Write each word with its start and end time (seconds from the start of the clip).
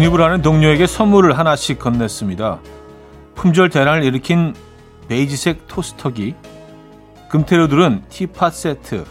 독립을 0.00 0.22
하는 0.22 0.40
동료에게 0.40 0.86
선물을 0.86 1.36
하나씩 1.36 1.78
건넸습니다. 1.78 2.60
품절 3.34 3.68
대란을 3.68 4.02
일으킨 4.02 4.54
베이지색 5.08 5.66
토스터기, 5.66 6.36
금테 7.28 7.66
두른 7.66 8.04
teapot 8.08 8.48
세트, 8.48 9.04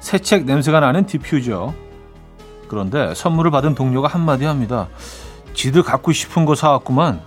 새책 0.00 0.44
냄새가 0.44 0.80
나는 0.80 1.06
디퓨저. 1.06 1.72
그런데 2.66 3.14
선물을 3.14 3.52
받은 3.52 3.76
동료가 3.76 4.08
한마디 4.08 4.46
합니다. 4.46 4.88
지들 5.54 5.84
갖고 5.84 6.10
싶은 6.10 6.44
거 6.44 6.56
사왔구만. 6.56 7.20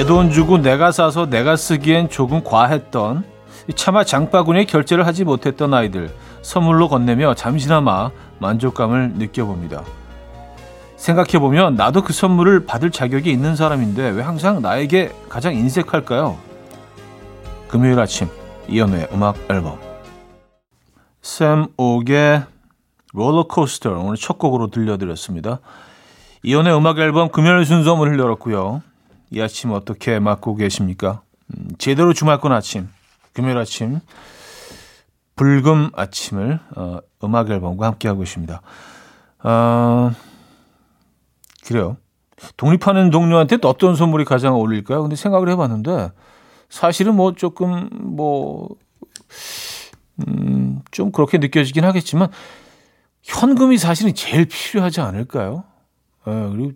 내 0.00 0.06
돈 0.06 0.30
주고 0.30 0.56
내가 0.56 0.92
사서 0.92 1.26
내가 1.26 1.56
쓰기엔 1.56 2.08
조금 2.08 2.42
과했던 2.42 3.22
차마 3.74 4.02
장바구니에 4.02 4.64
결제를 4.64 5.06
하지 5.06 5.24
못했던 5.24 5.74
아이들 5.74 6.10
선물로 6.40 6.88
건네며 6.88 7.34
잠시나마 7.34 8.10
만족감을 8.38 9.16
느껴봅니다. 9.16 9.84
생각해보면 10.96 11.74
나도 11.74 12.00
그 12.00 12.14
선물을 12.14 12.64
받을 12.64 12.90
자격이 12.90 13.30
있는 13.30 13.56
사람인데 13.56 14.08
왜 14.12 14.22
항상 14.22 14.62
나에게 14.62 15.12
가장 15.28 15.54
인색할까요? 15.54 16.38
금요일 17.68 18.00
아침 18.00 18.28
이연우의 18.68 19.08
음악 19.12 19.36
앨범 19.50 19.78
샘 21.20 21.66
옥의 21.76 22.44
롤러코스터 23.12 23.90
오늘 23.90 24.16
첫 24.16 24.38
곡으로 24.38 24.68
들려드렸습니다. 24.68 25.58
이연우의 26.42 26.74
음악 26.74 26.98
앨범 27.00 27.28
금요일 27.28 27.66
순서 27.66 27.96
문을 27.96 28.18
열었고요. 28.18 28.80
이 29.30 29.40
아침 29.40 29.70
어떻게 29.72 30.18
맞고 30.18 30.56
계십니까? 30.56 31.22
음, 31.54 31.68
제대로 31.78 32.12
주말권 32.12 32.52
아침 32.52 32.88
금요일 33.32 33.58
아침 33.58 34.00
불금 35.36 35.90
아침을 35.94 36.60
어, 36.76 36.98
음악 37.24 37.50
앨범과 37.50 37.86
함께하고 37.86 38.22
있습니다. 38.22 38.60
어, 39.42 40.12
그래요. 41.64 41.96
독립하는 42.56 43.10
동료한테 43.10 43.58
어떤 43.62 43.94
선물이 43.94 44.24
가장 44.24 44.54
어울릴까요? 44.54 45.02
근데 45.02 45.16
생각을 45.16 45.48
해봤는데 45.50 46.10
사실은 46.68 47.14
뭐 47.14 47.32
조금 47.32 47.88
뭐 47.92 48.68
음, 50.26 50.80
좀 50.90 51.12
그렇게 51.12 51.38
느껴지긴 51.38 51.84
하겠지만 51.84 52.30
현금이 53.22 53.78
사실은 53.78 54.14
제일 54.14 54.46
필요하지 54.46 55.00
않을까요? 55.00 55.64
예, 56.26 56.48
그리고 56.50 56.72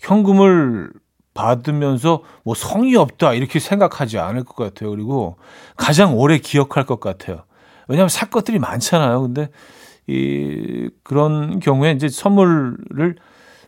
현금을 0.00 0.90
받으면서 1.34 2.22
뭐 2.44 2.54
성의 2.54 2.94
없다 2.96 3.34
이렇게 3.34 3.58
생각하지 3.58 4.18
않을 4.18 4.44
것 4.44 4.54
같아요. 4.54 4.90
그리고 4.90 5.36
가장 5.76 6.16
오래 6.16 6.38
기억할 6.38 6.86
것 6.86 7.00
같아요. 7.00 7.42
왜냐하면 7.88 8.08
살 8.08 8.30
것들이 8.30 8.58
많잖아요. 8.58 9.20
근데 9.20 9.48
이 10.06 10.88
그런 11.02 11.58
경우에 11.60 11.92
이제 11.92 12.08
선물을 12.08 13.16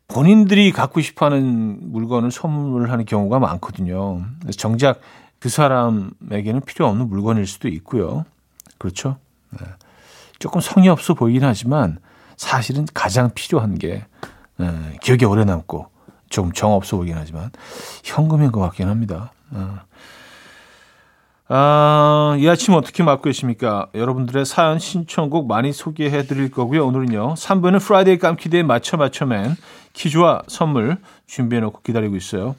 본인들이 0.09 0.71
갖고 0.73 1.01
싶어하는 1.01 1.91
물건을 1.91 2.31
선물하는 2.31 3.05
경우가 3.05 3.41
많거든요. 3.41 4.25
정작 4.57 5.01
그 5.39 5.49
사람에게는 5.49 6.61
필요 6.65 6.87
없는 6.87 7.09
물건일 7.09 7.47
수도 7.47 7.69
있고요. 7.69 8.25
그렇죠? 8.79 9.17
네. 9.51 9.67
조금 10.39 10.61
성의 10.61 10.89
없어 10.89 11.15
보이긴 11.15 11.45
하지만 11.45 11.99
사실은 12.37 12.87
가장 12.95 13.31
필요한 13.35 13.77
게 13.77 14.05
네, 14.59 14.97
기억에 15.03 15.25
오래 15.25 15.45
남고 15.45 15.96
좀 16.29 16.53
정없어 16.53 16.97
보이긴 16.97 17.17
하지만 17.17 17.51
현금인 18.05 18.53
것 18.53 18.61
같긴 18.61 18.89
합니다. 18.89 19.33
어. 19.51 19.79
아, 21.49 22.37
이 22.41 22.49
아침 22.49 22.75
어떻게 22.75 23.05
맞고 23.05 23.23
계십니까? 23.23 23.87
여러분들의 23.95 24.45
사연 24.45 24.81
신청곡 24.81 25.47
많이 25.47 25.73
소개해 25.73 26.25
드릴 26.27 26.51
거고요. 26.51 26.85
오늘은요. 26.87 27.35
3부는 27.35 27.81
Friday 27.81 28.19
깜키드의 28.19 28.65
맞춰 28.65 28.97
맞춰맨 28.97 29.57
퀴즈와 29.93 30.43
선물 30.49 30.99
준비해 31.27 31.61
놓고 31.61 31.83
기다리고 31.83 32.17
있어요. 32.17 32.57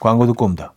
광고 0.00 0.26
듣고 0.26 0.46
옵니다. 0.46 0.72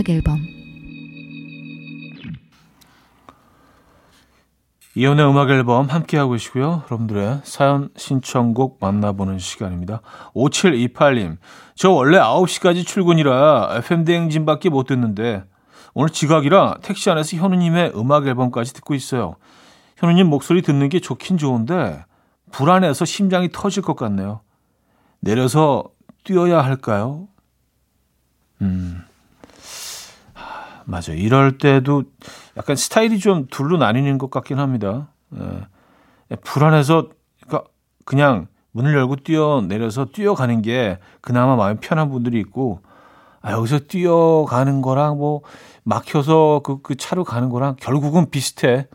음악 0.00 0.08
앨범 0.08 0.38
이연의 4.94 5.28
음악 5.28 5.50
앨범 5.50 5.86
함께하고 5.86 6.32
계시고요. 6.32 6.84
여러분들의 6.86 7.40
사연 7.44 7.90
신청곡 7.96 8.78
만나보는 8.80 9.38
시간입니다. 9.38 10.00
5728님, 10.34 11.38
저 11.74 11.90
원래 11.90 12.18
9시까지 12.18 12.86
출근이라 12.86 13.70
FM대행진밖에 13.78 14.68
못 14.68 14.84
듣는데 14.84 15.44
오늘 15.94 16.10
지각이라 16.10 16.78
택시 16.82 17.10
안에서 17.10 17.36
현우님의 17.36 17.92
음악 17.96 18.26
앨범까지 18.26 18.74
듣고 18.74 18.94
있어요. 18.94 19.36
현우님 19.96 20.28
목소리 20.28 20.62
듣는 20.62 20.88
게 20.88 21.00
좋긴 21.00 21.36
좋은데 21.38 22.04
불안해서 22.52 23.04
심장이 23.04 23.48
터질 23.52 23.82
것 23.82 23.96
같네요. 23.96 24.40
내려서 25.20 25.84
뛰어야 26.24 26.62
할까요? 26.62 27.28
음, 28.62 29.02
맞아요. 30.84 31.14
이럴 31.16 31.58
때도 31.58 32.04
약간 32.56 32.76
스타일이 32.76 33.18
좀 33.18 33.46
둘로 33.50 33.76
나뉘는 33.76 34.18
것 34.18 34.30
같긴 34.30 34.58
합니다. 34.58 35.08
예. 35.36 36.36
불안해서 36.36 37.08
그러니까 37.46 37.70
그냥 38.04 38.46
문을 38.72 38.94
열고 38.94 39.16
뛰어내려서 39.16 40.06
뛰어가는 40.06 40.62
게 40.62 40.98
그나마 41.20 41.56
마음이 41.56 41.78
편한 41.80 42.10
분들이 42.10 42.38
있고 42.40 42.80
아, 43.42 43.52
여기서 43.52 43.80
뛰어가는 43.80 44.82
거랑 44.82 45.18
뭐 45.18 45.42
막혀서 45.90 46.60
그, 46.62 46.80
그 46.82 46.94
차로 46.94 47.24
가는 47.24 47.48
거랑 47.50 47.74
결국은 47.80 48.30
비슷해. 48.30 48.86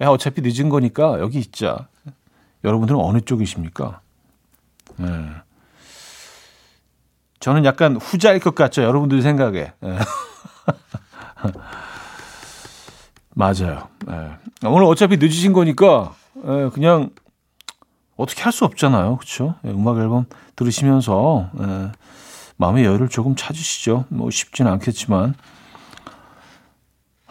야, 0.00 0.08
어차피 0.08 0.42
늦은 0.42 0.68
거니까 0.70 1.20
여기 1.20 1.38
있자. 1.38 1.86
여러분들은 2.64 2.98
어느 3.00 3.20
쪽이십니까? 3.20 4.00
예. 5.00 5.06
저는 7.38 7.64
약간 7.64 7.96
후자일 7.96 8.40
것 8.40 8.56
같죠. 8.56 8.82
여러분들 8.82 9.22
생각에. 9.22 9.72
예. 9.84 9.98
맞아요. 13.34 13.88
네. 14.06 14.32
오늘 14.64 14.84
어차피 14.84 15.16
늦으신 15.18 15.52
거니까 15.52 16.14
네, 16.34 16.68
그냥 16.70 17.10
어떻게 18.16 18.42
할 18.42 18.52
수 18.52 18.64
없잖아요. 18.64 19.16
그렇죠? 19.16 19.54
네, 19.62 19.70
음악 19.70 19.98
앨범 19.98 20.26
들으시면서 20.56 21.50
마음의 22.56 22.84
여유를 22.84 23.08
조금 23.08 23.34
찾으시죠. 23.36 24.04
뭐 24.08 24.30
쉽지는 24.30 24.70
않겠지만 24.72 25.34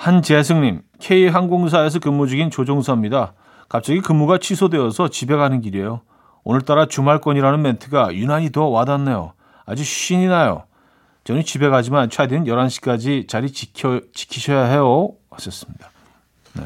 한재승님 0.02 0.82
K항공사에서 0.98 2.00
근무 2.00 2.26
중인 2.26 2.50
조종사입니다. 2.50 3.34
갑자기 3.70 4.02
근무가 4.02 4.40
취소되어서 4.40 5.10
집에 5.10 5.36
가는 5.36 5.62
길이에요. 5.62 6.02
오늘따라 6.44 6.88
주말권이라는 6.88 7.62
멘트가 7.62 8.16
유난히 8.16 8.52
더 8.52 8.66
와닿네요. 8.66 9.34
아주 9.64 9.84
신이 9.84 10.26
나요. 10.26 10.64
저는 11.24 11.44
집에 11.44 11.70
가지만 11.70 12.10
최대한 12.10 12.46
11시까지 12.46 13.28
자리 13.28 13.52
지켜, 13.52 14.02
지키셔야 14.12 14.64
해요. 14.64 15.12
하셨습니다. 15.30 15.92
네. 16.54 16.64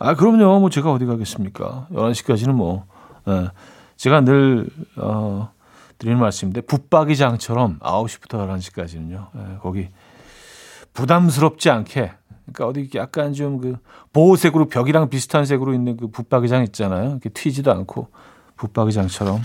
아, 0.00 0.16
그럼요. 0.16 0.58
뭐 0.58 0.68
제가 0.68 0.90
어디 0.90 1.06
가겠습니까? 1.06 1.86
11시까지는 1.92 2.54
뭐, 2.54 2.86
네. 3.24 3.50
제가 3.96 4.22
늘, 4.22 4.68
어, 4.96 5.52
드리는 5.98 6.18
말씀인데, 6.18 6.62
붙박이장처럼 6.62 7.78
9시부터 7.78 8.48
11시까지는요. 8.48 9.28
네, 9.32 9.58
거기 9.62 9.90
부담스럽지 10.92 11.70
않게, 11.70 12.12
그러니까 12.52 12.66
어디 12.66 12.90
약간 12.98 13.32
좀 13.32 13.58
그 13.58 13.76
보호색으로 14.12 14.68
벽이랑 14.68 15.08
비슷한 15.08 15.44
색으로 15.44 15.74
있는 15.74 15.96
그 15.96 16.08
붙박이장 16.08 16.62
있잖아요. 16.64 17.10
이렇게 17.10 17.28
튀지도 17.30 17.72
않고 17.72 18.08
붙박이장처럼 18.56 19.40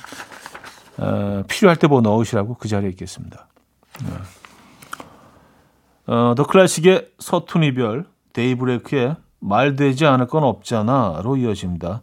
어, 0.97 1.43
필요할 1.47 1.77
때 1.77 1.87
뭐 1.87 2.01
넣으시라고 2.01 2.55
그 2.55 2.67
자리에 2.67 2.89
있겠습니다. 2.89 3.47
네. 4.03 4.11
어, 6.13 6.33
더 6.35 6.43
클래식의 6.43 7.11
서툰 7.19 7.63
이별, 7.63 8.05
데이브레이크의 8.33 9.15
말 9.39 9.75
되지 9.75 10.05
않을 10.05 10.27
건 10.27 10.43
없잖아로 10.43 11.37
이어집니다. 11.37 12.01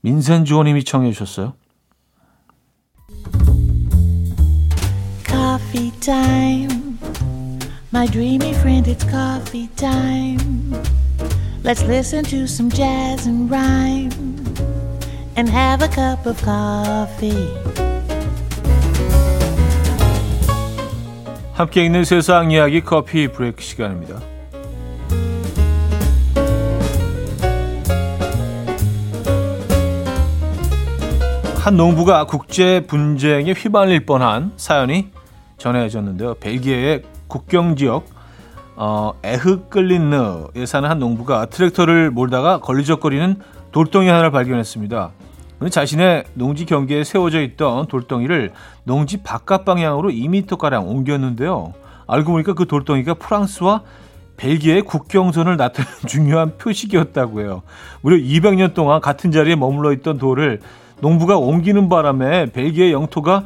민센 0.00 0.44
주호님이 0.44 0.84
청해 0.84 1.12
주셨어요. 1.12 1.54
Coffee. 5.26 6.83
My 7.94 8.08
dreamy 8.08 8.52
friend, 8.54 8.88
it's 8.88 9.04
coffee 9.04 9.68
time. 9.76 10.74
Let's 11.62 11.84
listen 11.84 12.24
to 12.24 12.48
some 12.48 12.68
jazz 12.68 13.24
and 13.24 13.48
rhyme 13.48 14.10
and 15.36 15.48
have 15.48 15.80
a 15.80 15.88
cup 15.88 16.26
of 16.26 16.42
coffee. 16.42 17.54
함께 21.52 21.84
있는 21.84 22.02
세상 22.02 22.50
이야기 22.50 22.80
커피 22.80 23.28
브레이크 23.28 23.62
시간입니다. 23.62 24.20
한 31.58 31.76
농부가 31.76 32.26
국제 32.26 32.80
분쟁에 32.80 33.52
휘말릴 33.52 34.04
뻔한 34.04 34.50
사연이 34.56 35.12
전해졌는데요. 35.58 36.34
벨기에의 36.34 37.13
국경 37.34 37.74
지역 37.74 38.06
어, 38.76 39.12
에흐끌린느에 39.24 40.66
사는 40.66 40.88
한 40.88 41.00
농부가 41.00 41.46
트랙터를 41.46 42.12
몰다가 42.12 42.60
걸리적거리는 42.60 43.40
돌덩이 43.72 44.06
하나를 44.06 44.30
발견했습니다. 44.30 45.10
자신의 45.68 46.24
농지 46.34 46.64
경계에 46.64 47.02
세워져 47.02 47.40
있던 47.42 47.86
돌덩이를 47.86 48.52
농지 48.84 49.16
바깥 49.16 49.64
방향으로 49.64 50.10
2m가량 50.10 50.86
옮겼는데요. 50.86 51.74
알고 52.06 52.32
보니까 52.32 52.54
그 52.54 52.66
돌덩이가 52.66 53.14
프랑스와 53.14 53.82
벨기에의 54.36 54.82
국경선을 54.82 55.56
나타내는 55.56 55.98
중요한 56.06 56.56
표식이었다고 56.56 57.40
해요. 57.40 57.62
무려 58.00 58.16
200년 58.16 58.74
동안 58.74 59.00
같은 59.00 59.32
자리에 59.32 59.56
머물러 59.56 59.92
있던 59.92 60.18
돌을 60.18 60.60
농부가 61.00 61.36
옮기는 61.36 61.88
바람에 61.88 62.46
벨기에 62.52 62.92
영토가 62.92 63.44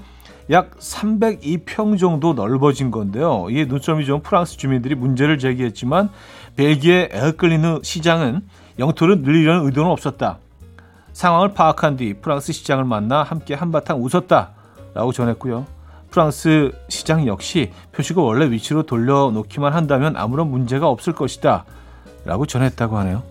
약 0.50 0.78
302평 0.78 1.98
정도 1.98 2.32
넓어진 2.32 2.90
건데요. 2.90 3.48
이에 3.50 3.66
눈썰미 3.66 4.06
좋은 4.06 4.22
프랑스 4.22 4.56
주민들이 4.56 4.94
문제를 4.94 5.38
제기했지만 5.38 6.08
벨기에 6.56 7.10
에어클리느 7.12 7.80
시장은 7.82 8.42
영토를 8.78 9.20
늘리려는 9.20 9.66
의도는 9.66 9.90
없었다. 9.90 10.38
상황을 11.12 11.52
파악한 11.52 11.96
뒤 11.96 12.14
프랑스 12.14 12.52
시장을 12.52 12.84
만나 12.84 13.22
함께 13.22 13.54
한바탕 13.54 14.02
웃었다라고 14.02 15.12
전했고요. 15.12 15.66
프랑스 16.10 16.72
시장 16.88 17.26
역시 17.26 17.70
표식을 17.92 18.22
원래 18.22 18.50
위치로 18.50 18.84
돌려놓기만 18.84 19.74
한다면 19.74 20.16
아무런 20.16 20.50
문제가 20.50 20.88
없을 20.88 21.12
것이다 21.12 21.66
라고 22.24 22.46
전했다고 22.46 22.96
하네요. 22.98 23.22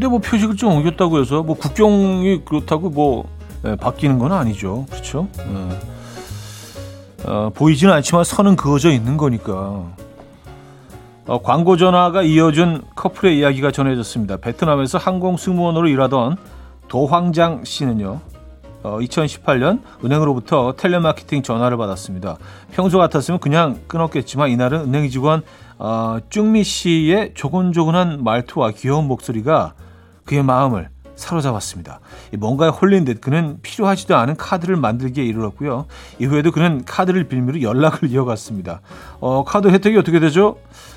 근데 0.00 0.08
뭐 0.08 0.18
표식을 0.18 0.56
좀 0.56 0.72
옮겼다고 0.72 1.20
해서 1.20 1.42
뭐 1.42 1.54
국경이 1.54 2.40
그렇다고 2.46 2.88
뭐 2.88 3.28
예, 3.66 3.76
바뀌는 3.76 4.18
건 4.18 4.32
아니죠. 4.32 4.86
그렇죠? 4.88 5.28
예. 5.38 7.28
어, 7.28 7.50
보이지는 7.54 7.92
않지만 7.92 8.24
선은 8.24 8.56
그어져 8.56 8.90
있는 8.90 9.18
거니까. 9.18 9.84
어, 11.26 11.42
광고 11.42 11.76
전화가 11.76 12.22
이어준 12.22 12.80
커플의 12.94 13.36
이야기가 13.40 13.72
전해졌습니다. 13.72 14.38
베트남에서 14.38 14.96
항공 14.96 15.36
승무원으로 15.36 15.86
일하던 15.88 16.38
도황장 16.88 17.64
씨는요. 17.64 18.20
어, 18.82 18.98
2018년 19.02 19.82
은행으로부터 20.02 20.76
텔레마케팅 20.78 21.42
전화를 21.42 21.76
받았습니다. 21.76 22.38
평소 22.72 22.96
같았으면 22.96 23.38
그냥 23.38 23.78
끊었겠지만 23.86 24.48
이날은 24.48 24.80
은행 24.80 25.10
직원 25.10 25.42
어, 25.78 26.16
쭉미 26.30 26.64
씨의 26.64 27.32
조곤조곤한 27.34 28.24
말투와 28.24 28.70
귀여운 28.70 29.06
목소리가 29.06 29.74
그의 30.30 30.44
마음을 30.44 30.88
사로잡았습니다. 31.16 31.98
뭔가에 32.38 32.68
홀린 32.68 33.04
듯 33.04 33.20
그는 33.20 33.58
필요하지도 33.62 34.16
않은 34.16 34.36
카드를 34.36 34.76
만들기에 34.76 35.24
이르렀고요. 35.24 35.86
이후에도 36.20 36.52
그는 36.52 36.84
카드를 36.86 37.24
빌미로 37.24 37.62
연락을 37.62 38.08
이어갔습니다. 38.14 38.80
어, 39.18 39.42
카드 39.44 39.66
혜택이 39.66 39.98
어떻게 39.98 40.20
되죠? 40.20 40.56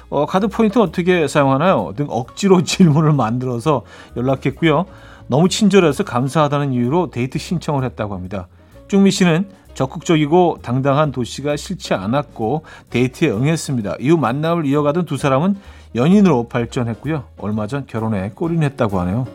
어, 0.10 0.28
카드 0.28 0.48
포인트 0.48 0.78
어떻게 0.78 1.28
사용하나요? 1.28 1.94
등 1.96 2.06
억지로 2.10 2.62
질문을 2.64 3.14
만들어서 3.14 3.82
연락했고요. 4.16 4.86
너무 5.26 5.50
친절해서 5.50 6.04
감사하다는 6.04 6.74
이유로 6.74 7.10
데이트 7.10 7.40
신청을 7.40 7.84
했다고 7.86 8.14
합니다. 8.14 8.48
쭉미 8.88 9.10
씨는 9.10 9.50
적극적이고 9.74 10.60
당당한 10.62 11.12
도시가 11.12 11.56
싫지 11.56 11.94
않았고 11.94 12.64
데이트에 12.90 13.30
응했습니다. 13.30 13.96
이후 14.00 14.18
만남을 14.18 14.66
이어가던 14.66 15.06
두 15.06 15.18
사람은 15.18 15.56
연인으로 15.96 16.48
발전했고요. 16.48 17.24
얼마 17.38 17.68
전 17.68 17.86
결혼에 17.86 18.32
꼬린했다고 18.34 19.00
하네요. 19.02 19.28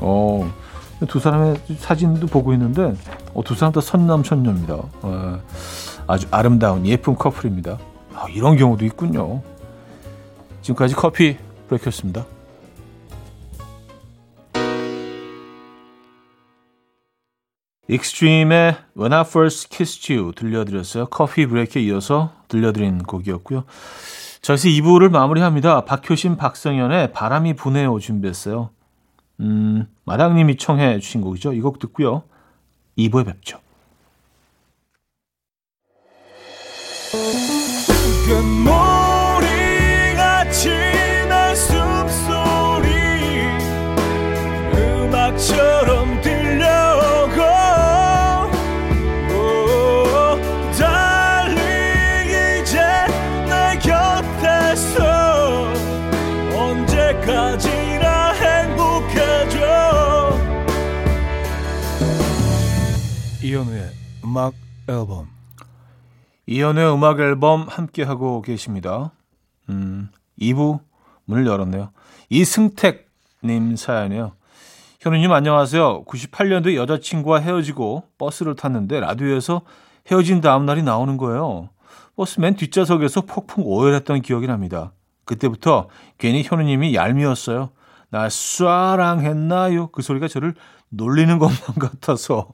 어, 0.00 0.50
두 1.08 1.18
사람의 1.18 1.56
사진도 1.78 2.26
보고 2.26 2.52
있는데 2.52 2.94
어, 3.34 3.42
두 3.44 3.54
사람 3.54 3.72
다 3.72 3.80
선남선녀입니다. 3.80 4.74
어, 5.02 5.40
아주 6.06 6.26
아름다운 6.30 6.86
예쁜 6.86 7.14
커플입니다. 7.14 7.78
아, 8.14 8.26
이런 8.30 8.56
경우도 8.56 8.84
있군요. 8.84 9.42
지금까지 10.62 10.94
coffee 10.94 11.36
break였습니다. 11.68 12.24
익스트림의 17.94 18.76
When 18.98 19.12
I 19.12 19.20
First 19.22 19.68
Kissed 19.70 20.12
You 20.12 20.32
들려드렸어요. 20.34 21.06
coffee 21.06 21.46
break에 21.46 21.82
이어서 21.82 22.32
들려드린 22.48 22.98
곡이었고요. 22.98 23.64
자, 24.42 24.52
여기서 24.54 24.68
2부를 24.68 25.10
마무리합니다. 25.10 25.84
박효신, 25.84 26.36
박정현의 26.36 27.12
바람이 27.12 27.54
부네요 27.54 27.98
준비했어요. 27.98 28.70
음, 29.40 29.86
마당님이 30.04 30.56
청해 30.56 30.98
주신 31.00 31.20
곡이죠. 31.20 31.52
이 31.54 31.60
곡 31.60 31.78
듣고요. 31.78 32.24
2부에 32.98 33.24
뵙죠. 33.26 33.58
금모 38.26 38.83
이연우의 63.54 63.88
음악 64.24 64.52
앨범 64.88 65.28
이연우의 66.48 66.92
음악 66.92 67.20
앨범 67.20 67.68
함께하고 67.68 68.42
계십니다. 68.42 69.12
음, 69.68 70.10
2부 70.40 70.80
문을 71.26 71.46
열었네요. 71.46 71.92
이승택 72.30 73.08
님 73.44 73.76
사연이요. 73.76 74.32
현우님 74.98 75.30
안녕하세요. 75.30 76.04
98년도에 76.04 76.74
여자친구와 76.74 77.38
헤어지고 77.38 78.02
버스를 78.18 78.56
탔는데 78.56 78.98
라디오에서 78.98 79.62
헤어진 80.10 80.40
다음 80.40 80.66
날이 80.66 80.82
나오는 80.82 81.16
거예요. 81.16 81.68
버스 82.16 82.40
맨 82.40 82.56
뒷좌석에서 82.56 83.20
폭풍 83.20 83.62
오열했던 83.64 84.22
기억이 84.22 84.48
납니다. 84.48 84.90
그때부터 85.26 85.88
괜히 86.18 86.42
현우님이 86.42 86.96
얄미웠어요. 86.96 87.70
나 88.10 88.26
쏴랑했나요? 88.26 89.92
그 89.92 90.02
소리가 90.02 90.26
저를 90.26 90.54
놀리는 90.88 91.38
것만 91.38 91.56
같아서. 91.78 92.48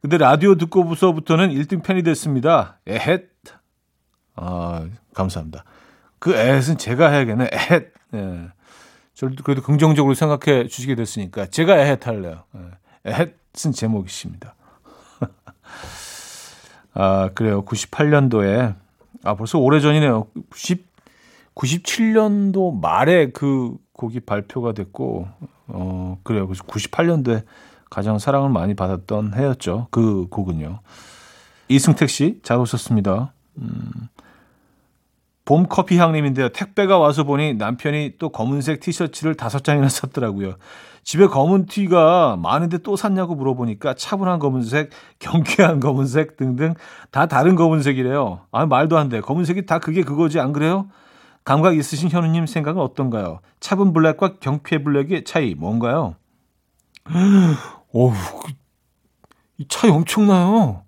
근데 0.00 0.16
라디오 0.16 0.54
듣고서부터는 0.54 1.50
1등 1.50 1.82
팬이 1.82 2.02
됐습니다. 2.02 2.78
에헷. 2.86 3.30
아, 4.36 4.86
감사합니다. 5.14 5.64
그 6.18 6.34
에헷은 6.34 6.78
제가 6.78 7.10
해야겠네. 7.10 7.50
에헷. 7.52 7.92
예. 8.14 8.48
저를 9.14 9.36
그래도 9.44 9.60
긍정적으로 9.62 10.14
생각해 10.14 10.66
주시게 10.68 10.94
됐으니까 10.94 11.46
제가 11.46 11.78
에헷 11.78 12.06
할래요. 12.06 12.44
예. 12.56 13.10
에헷은 13.10 13.72
제목이십니다. 13.74 14.54
아, 16.94 17.30
그래요. 17.34 17.64
98년도에 17.64 18.74
아, 19.22 19.34
벌써 19.34 19.58
오래전이네요. 19.58 20.28
90 20.50 20.90
97년도 21.54 22.80
말에 22.80 23.30
그 23.32 23.76
곡이 23.92 24.20
발표가 24.20 24.72
됐고 24.72 25.28
어, 25.66 26.18
그래요. 26.22 26.46
그래서 26.46 26.64
98년도에 26.64 27.44
가장 27.90 28.18
사랑을 28.18 28.48
많이 28.48 28.74
받았던 28.74 29.34
해였죠. 29.34 29.88
그 29.90 30.26
곡은요. 30.30 30.80
이승택 31.68 32.08
씨, 32.08 32.40
잘 32.42 32.58
오셨습니다. 32.58 33.32
음, 33.58 33.90
봄 35.44 35.66
커피 35.68 35.98
향님인데요. 35.98 36.50
택배가 36.50 36.98
와서 36.98 37.24
보니 37.24 37.54
남편이 37.54 38.14
또 38.18 38.28
검은색 38.30 38.80
티셔츠를 38.80 39.34
다섯 39.34 39.64
장이나 39.64 39.88
샀더라고요. 39.88 40.54
집에 41.02 41.26
검은 41.26 41.66
티가 41.66 42.36
많은데 42.36 42.78
또 42.78 42.94
샀냐고 42.94 43.34
물어보니까 43.34 43.94
차분한 43.94 44.38
검은색, 44.38 44.90
경쾌한 45.18 45.80
검은색 45.80 46.36
등등 46.36 46.74
다 47.10 47.26
다른 47.26 47.56
검은색이래요. 47.56 48.42
아, 48.52 48.66
말도 48.66 48.96
안 48.98 49.08
돼. 49.08 49.20
검은색이 49.20 49.66
다 49.66 49.78
그게 49.80 50.02
그거지, 50.02 50.38
안 50.38 50.52
그래요? 50.52 50.88
감각 51.44 51.76
있으신 51.76 52.10
현우님 52.10 52.46
생각은 52.46 52.80
어떤가요? 52.80 53.40
차분 53.58 53.92
블랙과 53.92 54.34
경쾌 54.40 54.84
블랙의 54.84 55.24
차이 55.24 55.54
뭔가요? 55.54 56.14
어우, 57.92 58.12
이 59.58 59.66
차이 59.68 59.90
엄청나요. 59.90 60.84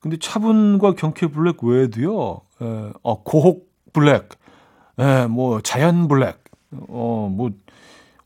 근데 0.00 0.16
차분과 0.18 0.94
경쾌 0.94 1.28
블랙 1.28 1.62
외에도요, 1.62 2.40
에, 2.62 2.64
예, 2.64 2.92
어, 3.02 3.22
고혹 3.22 3.68
블랙, 3.92 4.28
에, 4.98 5.04
예, 5.22 5.26
뭐, 5.26 5.60
자연 5.60 6.08
블랙, 6.08 6.42
어, 6.88 7.28
뭐, 7.30 7.50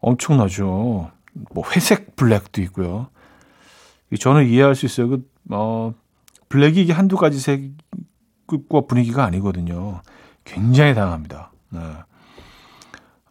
엄청나죠. 0.00 1.10
뭐, 1.54 1.64
회색 1.74 2.16
블랙도 2.16 2.60
있고요. 2.62 3.08
저는 4.20 4.46
이해할 4.46 4.74
수 4.74 4.86
있어요. 4.86 5.08
그, 5.08 5.30
어, 5.50 5.94
블랙이 6.48 6.82
이게 6.82 6.92
한두 6.92 7.16
가지 7.16 7.38
색과 7.40 8.82
분위기가 8.86 9.24
아니거든요. 9.24 10.02
굉장히 10.44 10.94
다양합니다. 10.94 11.50
네. 11.70 11.80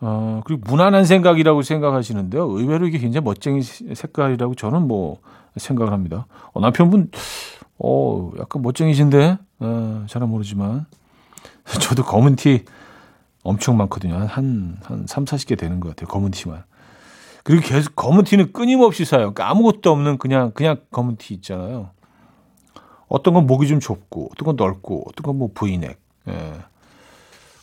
어, 0.02 0.42
그리고 0.46 0.62
무난한 0.66 1.06
생각이라고 1.06 1.62
생각하시는데요. 1.62 2.44
의외로 2.50 2.88
이게 2.88 2.98
굉장히 2.98 3.24
멋쟁이 3.24 3.62
색깔이라고 3.62 4.56
저는 4.56 4.88
뭐 4.88 5.20
생각을 5.58 5.94
합니다. 5.94 6.26
어, 6.54 6.60
남편분, 6.60 7.12
어, 7.80 8.32
약간 8.40 8.62
멋쟁이신데, 8.62 9.38
어, 9.60 10.06
잘은 10.10 10.28
모르지만. 10.30 10.86
저도 11.82 12.04
검은 12.04 12.36
티 12.36 12.66
엄청 13.44 13.78
많거든요. 13.78 14.16
한, 14.16 14.78
한 14.84 15.06
3, 15.08 15.26
40개 15.26 15.58
되는 15.58 15.80
것 15.80 15.90
같아요. 15.90 16.08
검은 16.08 16.32
티만. 16.32 16.64
그리고 17.44 17.64
계속 17.68 17.96
검은 17.96 18.24
티는 18.24 18.54
끊임없이 18.54 19.06
사요. 19.06 19.34
그러니까 19.34 19.50
아무것도 19.50 19.92
없는 19.92 20.18
그냥, 20.18 20.52
그냥 20.52 20.78
검은 20.92 21.18
티 21.18 21.34
있잖아요. 21.36 21.90
어떤 23.08 23.34
건 23.34 23.46
목이 23.48 23.68
좀 23.68 23.80
좁고, 23.80 24.30
어떤 24.32 24.46
건 24.46 24.56
넓고, 24.56 25.06
어떤 25.08 25.24
건 25.24 25.38
뭐 25.38 25.50
브이넥. 25.54 26.00
예. 26.30 26.54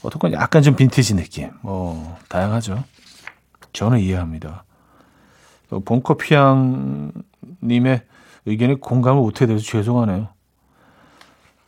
어떤 0.03 0.19
건 0.19 0.33
약간 0.33 0.63
좀 0.63 0.77
빈티지 0.77 1.15
느낌. 1.17 1.51
뭐, 1.63 2.17
다양하죠. 2.29 2.85
저는 3.73 4.01
이해합니다. 4.01 4.65
본커피향님의 5.85 7.13
의견에 8.47 8.75
공감을 8.75 9.21
못해 9.21 9.47
돼서 9.47 9.63
죄송하네요. 9.63 10.29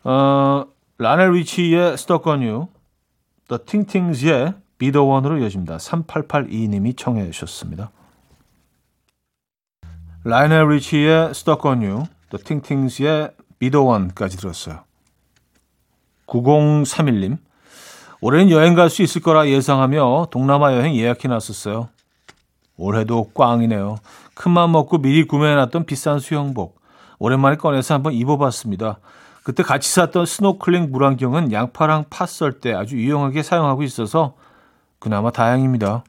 어, 0.04 0.64
라넬 0.98 1.34
The 3.48 3.64
Tingtings의 3.66 4.54
Be 4.78 4.92
the 4.92 5.06
One으로 5.06 5.38
이어집니다. 5.38 5.76
3882님이 5.76 6.96
청해 6.96 7.30
주셨습니다. 7.30 7.90
라이오넬 10.24 10.68
리치의 10.68 11.34
Ting 12.44 12.76
Tings의 12.76 13.32
Be 13.58 13.70
the 13.70 13.84
One까지 13.84 14.36
들었어요. 14.36 14.84
9031님, 16.26 17.38
올해는 18.20 18.50
여행 18.50 18.74
갈 18.74 18.90
수 18.90 19.02
있을 19.02 19.22
거라 19.22 19.48
예상하며 19.48 20.28
동남아 20.30 20.74
여행 20.74 20.94
예약해 20.94 21.28
놨었어요. 21.28 21.88
올해도 22.76 23.30
꽝이네요. 23.34 23.96
큰맘 24.34 24.72
먹고 24.72 24.98
미리 24.98 25.26
구매해놨던 25.26 25.84
비싼 25.86 26.18
수영복. 26.18 26.80
오랜만에 27.18 27.56
꺼내서 27.56 27.94
한번 27.94 28.12
입어봤습니다. 28.14 28.98
그때 29.42 29.62
같이 29.62 29.90
샀던 29.90 30.26
스노클링 30.26 30.90
물안경은 30.90 31.52
양파랑 31.52 32.04
파 32.10 32.26
썰 32.26 32.60
때 32.60 32.72
아주 32.74 32.96
유용하게 32.96 33.42
사용하고 33.42 33.82
있어서 33.82 34.34
그나마 34.98 35.30
다행입니다. 35.30 36.04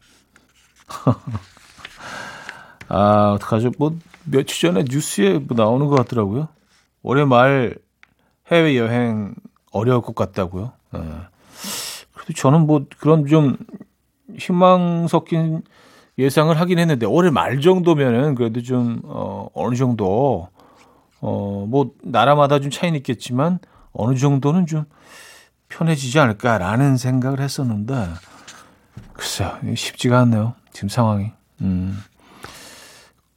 아, 2.89 3.32
어떡하죠? 3.36 3.72
뭐, 3.77 3.96
며칠 4.25 4.70
전에 4.74 4.84
뉴스에 4.89 5.39
뭐 5.39 5.56
나오는 5.56 5.88
것 5.88 5.96
같더라고요. 5.96 6.50
올해 7.03 7.24
말 7.25 7.75
해외여행 8.51 9.34
어려울 9.72 10.01
것 10.01 10.13
같다고요. 10.13 10.74
네. 10.94 11.00
그래도 12.21 12.33
저는 12.33 12.67
뭐 12.67 12.85
그런 12.99 13.25
좀 13.25 13.57
희망 14.37 15.07
섞인 15.07 15.63
예상을 16.19 16.57
하긴 16.59 16.77
했는데 16.77 17.07
올해 17.07 17.31
말 17.31 17.61
정도면은 17.61 18.35
그래도 18.35 18.61
좀 18.61 19.01
어, 19.05 19.47
어느 19.55 19.75
정도 19.75 20.47
어, 21.19 21.65
뭐 21.67 21.91
나라마다 22.03 22.59
좀 22.59 22.69
차이는 22.69 22.97
있겠지만 22.97 23.57
어느 23.91 24.15
정도는 24.15 24.67
좀 24.67 24.85
편해지지 25.67 26.19
않을까라는 26.19 26.97
생각을 26.97 27.39
했었는데 27.39 27.95
글쎄요 29.13 29.57
쉽지가 29.75 30.19
않네요 30.19 30.53
지금 30.73 30.89
상황이. 30.89 31.31
음. 31.61 31.97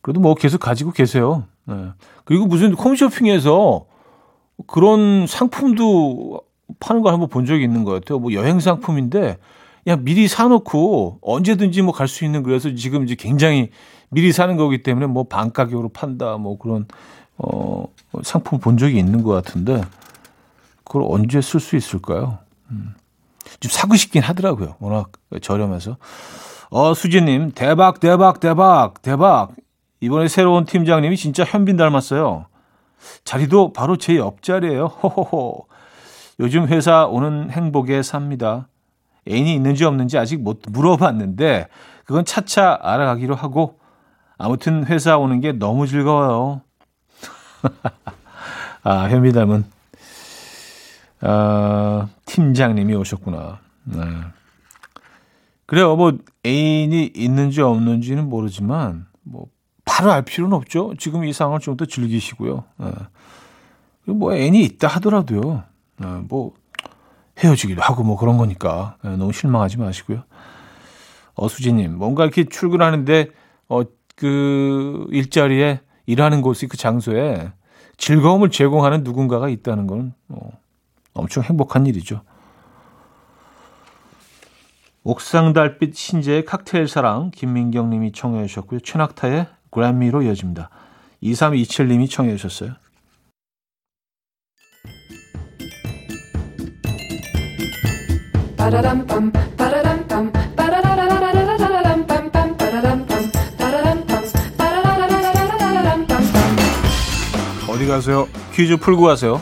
그래도 0.03 0.21
뭐 0.21 0.35
계속 0.35 0.59
가지고 0.59 0.93
계세요. 0.93 1.45
네. 1.65 1.93
그리고 2.25 2.47
무슨 2.47 2.75
홈쇼핑에서 2.75 3.87
그런 4.67 5.27
상품도 5.27 6.43
파는 6.81 7.03
걸 7.03 7.13
한번 7.13 7.29
본 7.29 7.47
적이 7.47 7.65
있는 7.65 7.85
것 7.85 7.93
같아요. 7.93 8.19
뭐 8.19 8.33
여행 8.33 8.61
상품인데 8.61 9.39
그냥 9.85 10.05
미리 10.05 10.29
사놓고 10.29 11.19
언제든지 11.23 11.83
뭐 11.83 11.93
갈 11.93 12.09
수 12.09 12.25
있는 12.25 12.43
그래서 12.43 12.75
지금 12.75 13.05
이제 13.05 13.15
굉장히 13.15 13.71
미리 14.11 14.33
사는 14.33 14.57
거기 14.57 14.83
때문에 14.83 15.07
뭐 15.07 15.25
반 15.25 15.53
가격으로 15.53 15.89
판다 15.91 16.37
뭐 16.37 16.57
그런 16.59 16.87
어 17.39 17.85
상품 18.23 18.59
본 18.61 18.77
적이 18.79 18.99
있는 18.99 19.23
것 19.23 19.31
같은데 19.33 19.83
그걸 20.85 21.03
언제 21.09 21.41
쓸 21.41 21.61
수 21.61 21.77
있을까요? 21.77 22.39
음. 22.71 22.95
좀 23.61 23.71
사고 23.71 23.95
싶긴 23.97 24.23
하더라고요. 24.23 24.77
워낙 24.79 25.11
저렴해서. 25.43 25.97
어 26.71 26.95
수진님 26.95 27.53
대박 27.53 28.01
대박 28.01 28.41
대박 28.41 29.03
대박 29.03 29.51
이번에 30.01 30.29
새로운 30.29 30.65
팀장님이 30.65 31.17
진짜 31.17 31.45
현빈 31.45 31.77
닮았어요. 31.77 32.47
자리도 33.25 33.73
바로 33.73 33.97
제 33.97 34.17
옆자리예요. 34.17 34.87
호호호. 34.87 35.67
요즘 36.41 36.67
회사 36.69 37.07
오는 37.07 37.51
행복에 37.51 38.03
삽니다. 38.03 38.69
애인이 39.29 39.55
있는지 39.55 39.85
없는지 39.85 40.19
아직 40.19 40.43
못 40.43 40.63
물어봤는데 40.69 41.69
그건 42.05 42.25
차차 42.25 42.79
알아가기로 42.83 43.35
하고 43.35 43.79
아무튼 44.37 44.85
회사 44.87 45.17
오는 45.17 45.41
게 45.41 45.53
너무 45.53 45.87
즐거워요. 45.87 46.63
아, 48.83 49.09
현미 49.09 49.33
닮은 49.33 49.65
아, 51.21 52.09
팀장님이 52.27 52.95
오셨구나. 52.97 53.61
네. 53.85 54.01
그래요. 55.67 55.97
뭐 55.97 56.13
애인이 56.45 57.13
있는지 57.15 57.63
없는지는 57.63 58.29
모르지만 58.29 59.07
뭐 59.23 59.47
바로 59.87 60.13
알 60.13 60.23
필요는 60.23 60.55
없죠. 60.57 60.95
지금 60.99 61.25
이 61.25 61.33
상황을 61.33 61.61
좀 61.61 61.77
더 61.77 61.87
즐기시고요. 61.87 62.65
네. 62.79 62.91
뭐 64.07 64.35
애인이 64.35 64.63
있다 64.63 64.89
하더라도요. 64.89 65.65
네, 66.05 66.21
뭐 66.29 66.55
헤어지기도 67.39 67.83
하고 67.83 68.03
뭐 68.05 68.17
그런 68.17 68.37
거니까 68.39 68.97
네, 69.03 69.17
너무 69.17 69.33
실망하지 69.33 69.79
마시고요. 69.79 70.23
어수진님 71.35 71.97
뭔가 71.97 72.25
이렇게 72.25 72.45
출근하는데 72.45 73.31
어 73.69 73.85
그 74.17 75.07
일자리에 75.11 75.81
일하는 76.07 76.43
곳이 76.43 76.67
그 76.67 76.77
장소에 76.77 77.53
즐거움을 77.97 78.51
제공하는 78.51 79.03
누군가가 79.03 79.49
있다는 79.49 79.87
건 79.87 80.15
어, 80.29 80.51
엄청 81.13 81.43
행복한 81.43 81.87
일이죠. 81.87 82.23
옥상 85.03 85.53
달빛 85.53 85.95
신재의 85.95 86.45
칵테일 86.45 86.89
사랑 86.89 87.31
김민경 87.31 87.91
님이 87.91 88.13
청해 88.13 88.47
주셨고요. 88.47 88.81
최낙타의 88.81 89.47
그래미로 89.71 90.23
이어집니다. 90.23 90.71
2327 91.21 91.89
님이 91.89 92.09
청해 92.09 92.37
주셨어요. 92.37 92.75
어디 107.69 107.87
가세요? 107.87 108.27
퀴즈 108.55 108.77
풀고 108.79 109.03
가세요. 109.03 109.41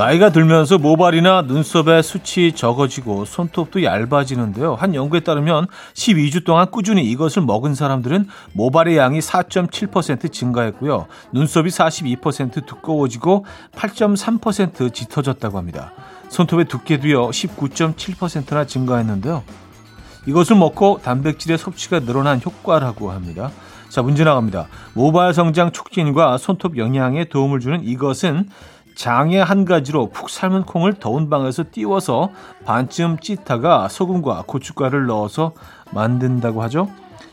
나이가 0.00 0.30
들면서 0.30 0.78
모발이나 0.78 1.42
눈썹의 1.42 2.02
수치 2.02 2.52
적어지고 2.52 3.26
손톱도 3.26 3.84
얇아지는데요. 3.84 4.74
한 4.74 4.94
연구에 4.94 5.20
따르면 5.20 5.66
12주 5.92 6.46
동안 6.46 6.70
꾸준히 6.70 7.04
이것을 7.10 7.42
먹은 7.42 7.74
사람들은 7.74 8.26
모발의 8.54 8.96
양이 8.96 9.18
4.7% 9.18 10.32
증가했고요. 10.32 11.06
눈썹이 11.32 11.68
42% 11.68 12.64
두꺼워지고 12.64 13.44
8.3% 13.72 14.94
짙어졌다고 14.94 15.58
합니다. 15.58 15.92
손톱의 16.30 16.64
두께도요 16.64 17.28
19.7%나 17.28 18.64
증가했는데요. 18.64 19.42
이것을 20.24 20.56
먹고 20.56 21.00
단백질의 21.02 21.58
섭취가 21.58 22.00
늘어난 22.00 22.40
효과라고 22.42 23.10
합니다. 23.10 23.50
자, 23.90 24.00
문제 24.00 24.24
나갑니다. 24.24 24.68
모발 24.94 25.34
성장 25.34 25.72
촉진과 25.72 26.38
손톱 26.38 26.78
영양에 26.78 27.24
도움을 27.24 27.60
주는 27.60 27.82
이것은 27.82 28.48
장에 28.94 29.40
한 29.40 29.64
가지로 29.64 30.10
푹 30.10 30.30
삶은 30.30 30.64
콩을 30.64 30.94
더운 30.94 31.30
방에서 31.30 31.64
띄워서 31.70 32.30
반쯤 32.64 33.18
찢다가 33.20 33.88
소금과 33.88 34.44
고춧가루를 34.46 35.06
넣어서 35.06 35.52
만든다고 35.92 36.62
하죠. 36.64 36.90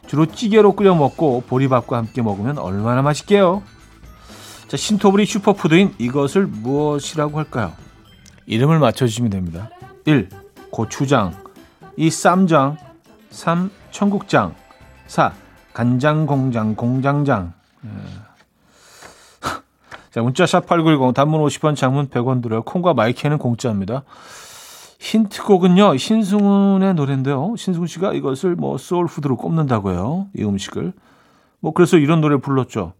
주로 0.07 0.25
찌개로 0.25 0.73
끓여 0.73 0.95
먹고 0.95 1.43
보리밥과 1.47 1.97
함께 1.97 2.21
먹으면 2.21 2.57
얼마나 2.57 3.01
맛있게요. 3.01 3.61
자, 4.67 4.77
신토부리 4.77 5.25
슈퍼푸드인 5.25 5.95
이것을 5.97 6.45
무엇이라고 6.47 7.37
할까요? 7.37 7.73
이름을 8.45 8.79
맞춰주시면 8.79 9.29
됩니다. 9.29 9.69
1. 10.05 10.29
고추장 10.71 11.33
2. 11.97 12.09
쌈장 12.09 12.77
3. 13.29 13.69
청국장 13.91 14.55
4. 15.07 15.33
간장공장 15.73 16.75
공장장 16.75 17.53
예. 17.85 17.89
자, 20.17 20.23
문자 20.23 20.47
샵 20.47 20.65
8910 20.65 21.13
단문 21.13 21.43
50원 21.43 21.75
장문 21.75 22.07
100원 22.07 22.41
들어요. 22.41 22.63
콩과 22.63 22.95
마이크는 22.95 23.37
공짜입니다. 23.37 24.01
힌트곡은요. 24.97 25.95
신승훈의 25.95 26.95
노래인데요. 26.95 27.53
신승훈 27.55 27.85
씨가 27.85 28.13
이것을 28.13 28.55
뭐 28.55 28.79
소울푸드로 28.79 29.37
꼽는다고 29.37 29.91
해요. 29.91 30.25
이 30.35 30.43
음식을. 30.43 30.91
뭐 31.59 31.71
그래서 31.71 31.97
이런 31.97 32.19
노래 32.19 32.37
불렀죠. 32.37 32.93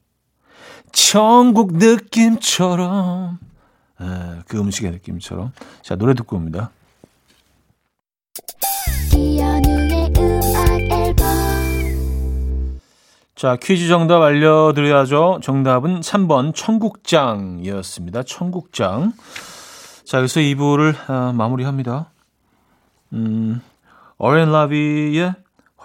천국 0.91 1.77
느낌처럼 1.77 3.39
에, 3.99 4.05
그 4.47 4.59
음식의 4.59 4.91
느낌처럼. 4.91 5.53
자, 5.81 5.95
노래 5.95 6.13
듣고 6.13 6.35
옵니다. 6.35 6.69
자, 13.37 13.55
퀴즈 13.55 13.87
정답 13.87 14.23
알려드려야죠. 14.23 15.41
정답은 15.43 15.99
3번 15.99 16.55
청국장이었습니다. 16.55 18.23
청국장. 18.23 19.13
자, 20.05 20.17
여기서 20.17 20.39
2부를 20.39 20.95
아, 21.07 21.33
마무리합니다. 21.33 22.09
음, 23.13 23.61
어렌 24.17 24.51
라비의 24.51 25.35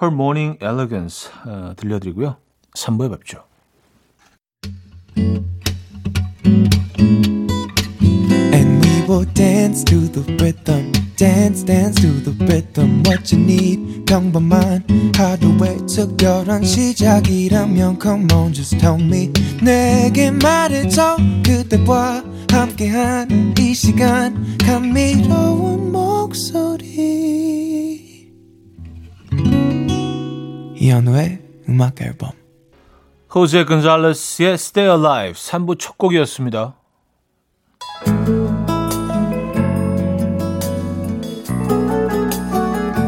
Her 0.01 0.15
Morning 0.15 0.59
Elegance 0.65 1.31
아, 1.45 1.75
들려드리고요. 1.77 2.37
3부에 2.75 3.11
뵙죠. 3.11 3.45
And 8.55 8.83
we 8.83 9.03
will 9.07 9.31
dance 9.35 9.85
to 9.85 10.11
the 10.11 10.25
rhythm. 10.41 11.02
Dance, 11.17 11.65
dance 11.65 12.01
to 12.01 12.09
the 12.25 12.33
rhythm. 12.45 13.03
What 13.07 13.35
you 13.35 13.43
need, 13.45 14.05
평범한 14.07 14.85
하루의 15.17 15.87
특별한 15.87 16.65
시작이라면 16.65 17.99
Come 18.01 18.27
on, 18.33 18.53
just 18.53 18.79
tell 18.79 19.01
me. 19.01 19.31
내게 19.63 20.31
말해줘. 20.31 21.17
그대와 21.45 22.25
함께한 22.51 23.55
이 23.59 23.75
시간. 23.75 24.57
감미로운 24.59 25.93
목소리. 25.93 26.83
이현우의 30.77 31.41
음악 31.69 32.01
앨범. 32.03 32.31
호세 33.35 33.65
곤잘레스의 33.65 34.55
Stay 34.55 34.95
Alive 34.95 35.35
3부 35.35 35.79
첫 35.79 35.97
곡이었습니다. 35.97 36.75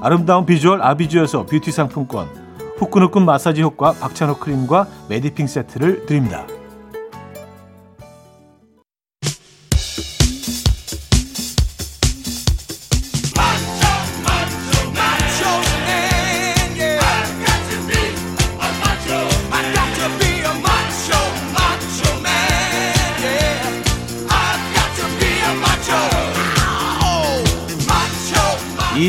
아름다운 0.00 0.46
비주얼 0.46 0.82
아비주에서 0.82 1.46
뷰티 1.46 1.70
상품권 1.70 2.28
후끈후끈 2.78 3.24
마사지 3.24 3.62
효과 3.62 3.92
박찬호 3.92 4.38
크림과 4.38 4.86
메디핑 5.08 5.46
세트를 5.46 6.06
드립니다. 6.06 6.46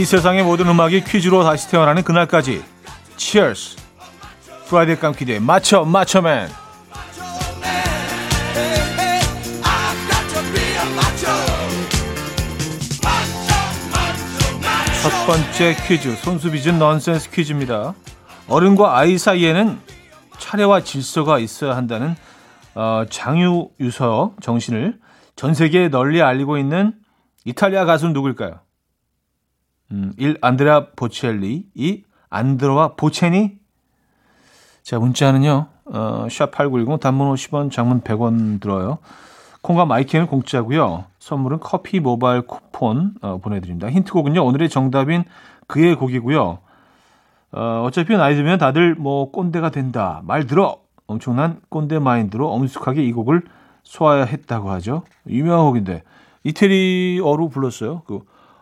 세상의 0.07 0.43
모든 0.43 0.69
음악이 0.69 1.03
퀴즈로 1.03 1.43
다시 1.43 1.69
태어나는 1.69 2.01
그날까지. 2.01 2.63
Cheers. 3.17 3.75
Friday 4.69 4.95
깜키드의 4.95 5.41
맞춰 5.41 5.83
맞춰맨. 5.83 6.47
첫 15.03 15.25
번째 15.25 15.75
퀴즈 15.85 16.15
손수 16.15 16.44
빚은 16.44 16.79
넌센스 16.79 17.29
퀴즈입니다. 17.29 17.93
어른과 18.47 18.97
아이 18.97 19.17
사이에는 19.17 19.77
차례와 20.37 20.83
질서가 20.83 21.39
있어야 21.39 21.75
한다는 21.75 22.15
어, 22.75 23.03
장유 23.09 23.71
유서 23.81 24.31
정신을 24.41 24.99
전 25.35 25.53
세계에 25.53 25.89
널리 25.89 26.21
알리고 26.21 26.57
있는 26.57 26.93
이탈리아 27.43 27.83
가수는 27.83 28.13
누굴까요? 28.13 28.61
음, 29.91 30.13
1. 30.17 30.37
안드레아 30.41 30.87
보첼리 30.95 31.65
2. 31.73 32.03
안드로와 32.29 32.95
보체니 32.95 33.57
자 34.83 34.99
문자는요 34.99 35.67
어, 35.85 36.25
샵8910 36.29 36.99
단문 36.99 37.33
50원 37.33 37.71
장문 37.71 38.01
100원 38.01 38.59
들어요. 38.59 38.97
콩과 39.61 39.85
마이크는 39.85 40.27
공짜고요. 40.27 41.05
선물은 41.19 41.59
커피 41.59 41.99
모바일 41.99 42.41
쿠폰 42.41 43.13
어, 43.21 43.37
보내드립니다. 43.37 43.89
힌트곡은요 43.89 44.43
오늘의 44.43 44.69
정답인 44.69 45.23
그의 45.67 45.95
곡이고요. 45.95 46.59
어, 47.53 47.83
어차피 47.85 48.15
나이 48.17 48.35
들면 48.35 48.59
다들 48.59 48.95
뭐 48.95 49.31
꼰대가 49.31 49.69
된다 49.69 50.21
말 50.25 50.45
들어. 50.47 50.79
엄청난 51.05 51.61
꼰대 51.69 51.99
마인드로 51.99 52.51
엄숙하게 52.51 53.03
이 53.03 53.13
곡을 53.13 53.43
소화해야 53.83 54.25
했다고 54.25 54.69
하죠. 54.71 55.03
유명한 55.27 55.65
곡인데. 55.65 56.03
이태리어로 56.43 57.49
불렀어요. 57.49 58.03
그 58.05 58.21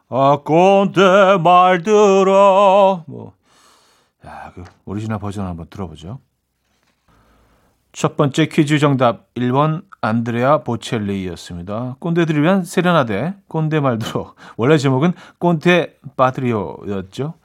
아, 0.10 0.38
꼰대 0.44 1.38
말 1.44 1.82
들어. 1.82 3.04
뭐, 3.08 3.34
야, 4.26 4.52
그 4.54 4.64
오리지널 4.86 5.20
버전 5.20 5.46
한번 5.48 5.68
들어보죠. 5.70 6.20
첫 7.92 8.18
번째 8.18 8.48
퀴즈 8.48 8.78
정답 8.78 9.34
1번 9.36 9.84
안드레아 10.02 10.60
보첼리였습니다. 10.64 11.96
꼰대들을 12.00 12.44
위한 12.44 12.64
세레나데 12.64 13.36
꼰대 13.48 13.80
말 13.80 13.98
들어. 13.98 14.36
원래 14.58 14.78
제목은 14.78 15.14
꼰대 15.40 15.96
파트리오였죠. 16.18 17.36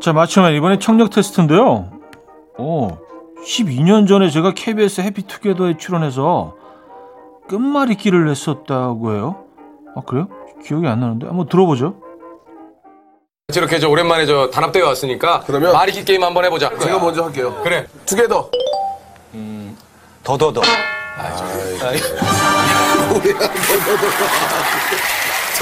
자, 0.00 0.12
맞추면 0.12 0.54
이번에 0.54 0.78
청력 0.78 1.10
테스트인데요. 1.10 1.90
오, 2.58 2.86
어, 2.88 2.98
12년 3.44 4.08
전에 4.08 4.30
제가 4.30 4.52
KBS 4.54 5.02
해피투게더에 5.02 5.76
출연해서 5.76 6.56
끝말잇기를 7.48 8.28
했었다고 8.30 9.12
해요. 9.14 9.44
아, 9.96 10.00
그래요? 10.06 10.28
기억이 10.64 10.86
안 10.86 11.00
나는데. 11.00 11.26
한번 11.26 11.48
들어보죠. 11.48 11.96
이렇게 13.54 13.78
저 13.80 13.88
오랜만에 13.88 14.26
저 14.26 14.48
단합대회 14.50 14.82
왔으니까 14.84 15.40
그러면- 15.46 15.72
말이기 15.72 16.04
게임 16.04 16.22
한번 16.22 16.44
해보자. 16.44 16.70
제가 16.78 16.98
먼저 17.00 17.24
할게요. 17.24 17.58
그래. 17.62 17.86
투게더. 18.06 18.50
더더더. 20.22 20.60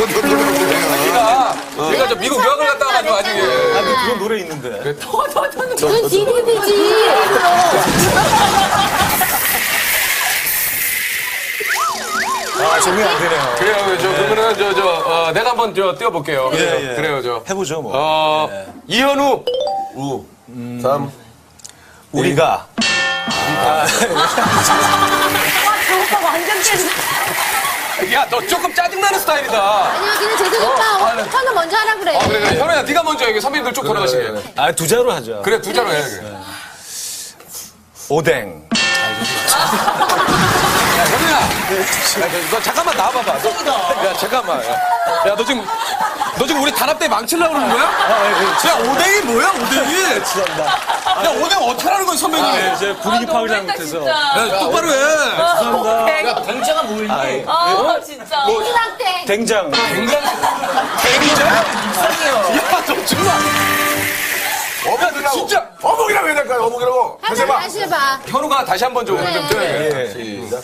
네가 0.06 1.56
네가 1.90 2.08
저 2.08 2.14
미국 2.14 2.44
유학을 2.44 2.66
갔다 2.66 2.86
와가지고 2.86 3.14
아직. 3.14 3.30
아, 3.30 3.82
그 3.82 4.04
그런 4.04 4.18
노래 4.20 4.38
있는데. 4.40 4.94
그건 5.80 6.08
DDB지. 6.08 7.08
아, 12.60 12.80
재미가 12.80 13.10
안 13.10 13.18
되네요. 13.18 13.54
그래요. 13.58 13.98
저 13.98 14.08
그러면은 14.08 14.54
저저 14.58 14.84
어, 14.86 15.32
내가 15.32 15.50
한번 15.50 15.74
저 15.74 15.94
띄워볼게요. 15.96 16.50
예, 16.54 16.90
예. 16.90 16.94
그래요. 16.96 17.22
저 17.22 17.42
해보죠, 17.48 17.82
뭐. 17.82 17.92
어, 17.94 18.48
이현우. 18.86 19.44
우. 19.94 20.24
삼. 20.82 21.10
우리가. 22.12 22.66
야, 28.12 28.26
너 28.30 28.40
조금 28.46 28.72
짜증나는 28.72 29.18
스타일이다. 29.18 29.60
아니요, 29.60 30.12
그냥 30.18 30.36
재석이 30.38 30.56
오빠 30.64 30.82
현우 31.24 31.52
먼저 31.54 31.76
하라 31.76 31.94
그래. 31.96 32.16
아, 32.16 32.28
그래, 32.28 32.40
그래. 32.40 32.58
현우야, 32.60 32.82
네가 32.82 33.02
먼저 33.02 33.28
여기 33.28 33.40
선배님들 33.40 33.72
쭉 33.72 33.82
돌아가시게. 33.82 34.22
그래, 34.22 34.42
아, 34.56 34.72
두 34.72 34.86
자로 34.86 35.10
하죠. 35.12 35.42
두 35.42 35.72
자로 35.72 35.90
해. 35.90 36.00
그래. 36.00 36.36
오뎅. 38.08 38.68
야, 40.96 41.04
현우야. 41.04 41.36
야, 41.40 42.32
너, 42.32 42.56
너 42.56 42.62
잠깐만 42.62 42.96
나와봐봐. 42.96 43.38
너, 43.42 44.06
야, 44.06 44.14
잠깐만. 44.16 44.64
야, 44.64 44.80
야, 45.28 45.34
너 45.36 45.44
지금, 45.44 45.66
너 46.38 46.46
지금 46.46 46.62
우리 46.62 46.72
단합대 46.72 47.08
망치려고 47.08 47.54
그러는 47.54 47.70
거야? 47.74 47.82
야, 47.84 48.74
오뎅이 48.78 49.20
뭐야, 49.22 49.48
오뎅이? 49.50 49.94
죄송합니다. 50.24 50.64
야, 50.64 51.30
오뎅 51.30 51.58
어떻게 51.58 51.88
하는 51.90 52.06
거야, 52.06 52.16
선배님이? 52.16 52.52
네, 52.52 52.72
이제 52.76 52.96
분위기 52.96 53.26
파악을 53.26 53.48
잘못해서. 53.48 54.06
야, 54.08 54.58
똑바로 54.60 54.88
해. 54.88 54.94
죄송합니다. 55.58 56.42
댕자가 56.42 56.82
뭐니? 56.84 57.44
아, 57.46 58.00
진짜. 58.04 58.44
땡 59.26 59.26
된장. 59.26 59.70
대리자? 59.70 61.46
야, 61.46 61.64
너 62.86 63.04
정말. 63.04 63.36
어묵이라고. 64.86 65.36
진짜. 65.36 65.66
어묵이라고 65.82 66.26
해야 66.28 66.34
될까요? 66.36 66.62
어묵이라고. 66.64 67.18
다시 67.22 67.40
하지 67.40 67.42
해봐. 67.42 67.60
다시 67.60 67.80
해봐. 67.80 68.18
현우가 68.26 68.64
다시 68.64 68.84
한번 68.84 69.04
좀, 69.04 69.22
네. 69.22 69.32
좀 69.32 69.48
돼. 69.48 70.12
시작. 70.12 70.62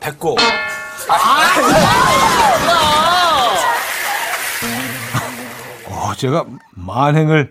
배꼽. 0.00 0.38
어, 0.38 1.14
제가 6.22 6.46
만행을 6.76 7.50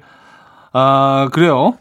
아 0.72 1.28
그래요. 1.34 1.78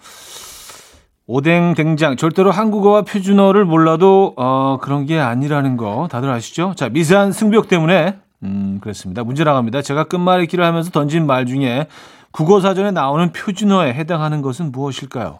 오뎅 1.28 1.74
된장 1.74 2.16
절대로 2.16 2.50
한국어와 2.50 3.02
표준어를 3.02 3.64
몰라도 3.64 4.34
어, 4.36 4.78
그런 4.82 5.06
게 5.06 5.20
아니라는 5.20 5.76
거 5.76 6.08
다들 6.10 6.28
아시죠? 6.28 6.74
자 6.74 6.88
미세한 6.88 7.30
승벽 7.30 7.68
때문에 7.68 8.18
음 8.42 8.80
그렇습니다. 8.80 9.22
문제 9.22 9.44
나갑니다. 9.44 9.82
제가 9.82 10.04
끝말잇기를 10.04 10.64
하면서 10.64 10.90
던진 10.90 11.28
말 11.28 11.46
중에 11.46 11.86
국어 12.32 12.60
사전에 12.60 12.90
나오는 12.90 13.32
표준어에 13.32 13.94
해당하는 13.94 14.42
것은 14.42 14.72
무엇일까요? 14.72 15.38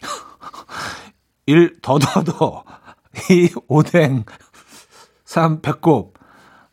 1. 1.44 1.82
더더더 1.82 2.64
2. 3.28 3.50
오뎅 3.68 4.24
3. 5.26 5.60
배꼽 5.60 6.14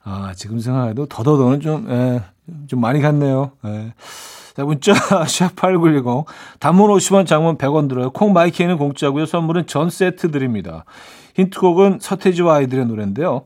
아, 0.06 0.34
지금 0.36 0.60
생각해도 0.60 1.08
더더더는 1.08 1.60
좀, 1.62 1.91
에, 1.91 2.21
좀 2.67 2.81
많이 2.81 3.01
갔네요. 3.01 3.51
에. 3.65 3.93
자, 4.55 4.63
문자, 4.63 4.93
샵8910. 5.25 6.25
단문 6.60 6.89
50원, 6.89 7.27
장문 7.27 7.58
100원 7.58 7.89
들어요. 7.89 8.12
콩 8.12 8.34
마이키에는 8.34 8.77
공짜고요. 8.77 9.25
선물은 9.25 9.67
전 9.67 9.89
세트 9.89 10.31
드립니다. 10.31 10.86
힌트곡은 11.36 11.99
서태지와 12.01 12.55
아이들의 12.55 12.86
노래인데요. 12.86 13.45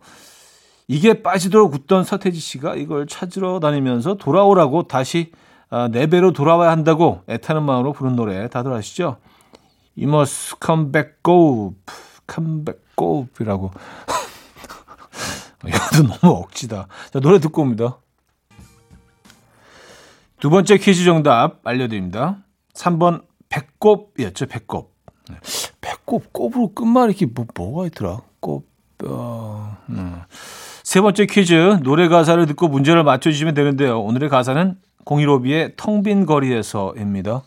이게 0.88 1.21
빠지도록 1.21 1.73
웃던 1.73 2.03
서태지 2.03 2.39
씨가 2.39 2.75
이걸 2.75 3.07
찾으러 3.07 3.59
다니면서 3.59 4.15
돌아오라고 4.15 4.83
다시 4.83 5.31
아, 5.71 5.88
네 5.88 6.07
배로 6.07 6.31
돌아와야 6.33 6.71
한다고 6.71 7.21
애타는 7.29 7.62
마음으로 7.62 7.93
부른 7.93 8.15
노래 8.15 8.47
다들 8.47 8.73
아시죠? 8.73 9.17
You 9.95 10.09
must 10.09 10.55
come 10.63 10.91
back, 10.91 11.13
go, 11.23 11.75
come 12.31 12.65
back, 12.65 12.81
go 12.97 13.27
이라고. 13.39 13.71
이것도 15.67 16.07
너무 16.21 16.38
억지다. 16.38 16.88
자, 17.12 17.19
노래 17.19 17.39
듣고 17.39 17.62
옵니다. 17.62 17.97
두 20.39 20.49
번째 20.49 20.78
퀴즈 20.78 21.04
정답 21.04 21.60
알려드립니다. 21.65 22.38
3번 22.73 23.23
배꼽이었죠, 23.49 24.45
배꼽. 24.45 24.95
네. 25.30 25.36
배꼽, 25.82 26.32
꼽으로 26.32 26.73
끝말잇기 26.73 27.28
뭐, 27.28 27.45
뭐가 27.56 27.88
있더라? 27.88 28.21
꼽, 28.39 28.65
어, 29.04 29.78
음. 29.89 30.21
세 30.84 31.02
번째 31.02 31.25
퀴즈, 31.25 31.80
노래 31.84 32.08
가사를 32.08 32.43
듣고 32.47 32.67
문제를 32.67 33.04
맞춰주시면 33.04 33.54
되는데요. 33.54 34.02
오늘의 34.02 34.30
가사는 34.30 34.75
015B의 35.06 35.73
텅 35.75 36.04
빈 36.04 36.25
거리에서입니다. 36.25 37.43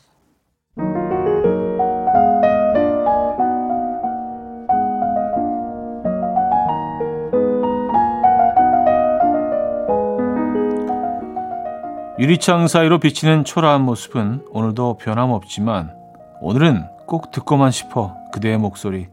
유리창 12.23 12.69
사이로 12.69 13.01
비치는 13.01 13.43
초라한 13.43 13.81
모습은 13.83 14.47
오늘도 14.53 14.99
변함없지만 14.99 15.93
오늘은 16.41 16.85
꼭 17.05 17.33
듣고만 17.33 17.73
싶어 17.73 18.15
그대의 18.33 18.59
목소리 18.59 19.09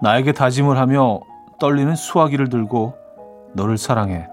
나에게 0.00 0.32
다짐을 0.32 0.78
하며 0.78 1.20
떨리는 1.60 1.94
수화기를 1.94 2.48
들고 2.48 2.94
너를 3.52 3.76
사랑해. 3.76 4.28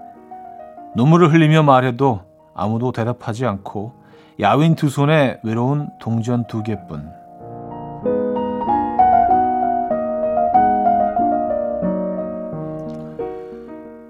눈물을 0.94 1.30
흘리며 1.30 1.62
말해도 1.64 2.22
아무도 2.54 2.90
대답하지 2.90 3.44
않고 3.44 3.92
야윈 4.40 4.76
두 4.76 4.88
손에 4.88 5.38
외로운 5.42 5.90
동전 6.00 6.46
두 6.46 6.62
개뿐 6.62 7.12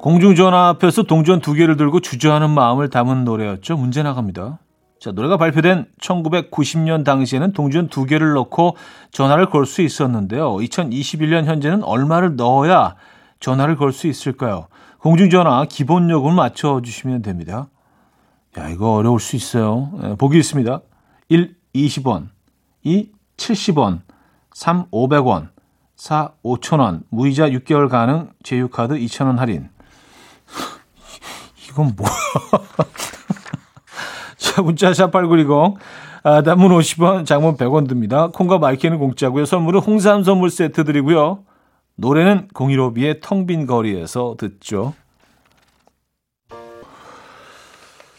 공중전화 0.07 0.69
앞에서 0.69 1.03
동전 1.03 1.41
두 1.41 1.53
개를 1.53 1.77
들고 1.77 1.99
주저하는 1.99 2.51
마음을 2.51 2.91
담은 2.91 3.25
노래였죠. 3.25 3.77
문제 3.77 4.05
나갑니다. 4.05 4.61
자, 5.01 5.11
노래가 5.11 5.37
발표된 5.37 5.87
1990년 6.01 7.05
당시에는 7.05 7.53
동전 7.53 7.89
두 7.89 8.05
개를 8.05 8.35
넣고 8.35 8.77
전화를 9.11 9.51
걸 9.51 9.67
수 9.67 9.83
있었는데요. 9.83 10.59
2021년 10.59 11.47
현재는 11.47 11.83
얼마를 11.83 12.37
넣어야 12.37 12.95
전화를 13.41 13.75
걸 13.75 13.93
수 13.93 14.07
있을까요? 14.07 14.69
공중전화 14.99 15.67
기본 15.69 16.09
요금을 16.09 16.37
맞춰주시면 16.37 17.23
됩니다. 17.23 17.67
야, 18.59 18.69
이거 18.69 18.93
어려울 18.93 19.19
수 19.19 19.35
있어요. 19.35 19.91
예, 20.05 20.15
보기 20.15 20.39
있습니다. 20.39 20.83
1, 21.31 21.57
20원. 21.75 22.29
2, 22.85 23.11
70원. 23.37 24.03
3, 24.55 24.87
500원. 24.93 25.49
4, 25.97 26.31
5,000원. 26.45 27.03
무이자 27.09 27.51
6개월 27.51 27.89
가능 27.89 28.31
제휴카드 28.45 28.95
2,000원 28.95 29.39
할인. 29.39 29.69
이건 31.77 31.95
뭐야? 31.95 32.09
자, 34.39 34.63
문자 34.63 34.91
샵8910. 34.93 35.77
아, 36.23 36.43
단문 36.43 36.73
50원, 36.73 37.27
장문 37.27 37.57
100원 37.57 37.87
듭니다. 37.87 38.29
콩과 38.29 38.59
마이케이는 38.59 38.99
공짜고요. 38.99 39.45
선물은 39.45 39.81
홍삼 39.81 40.25
선물 40.25 40.51
세트 40.51 40.85
드리고요. 40.85 41.45
노래는 41.97 42.49
015B의 42.55 43.21
텅 43.23 43.47
빈 43.47 43.67
거리에서 43.67 44.37
듣죠. 44.39 44.95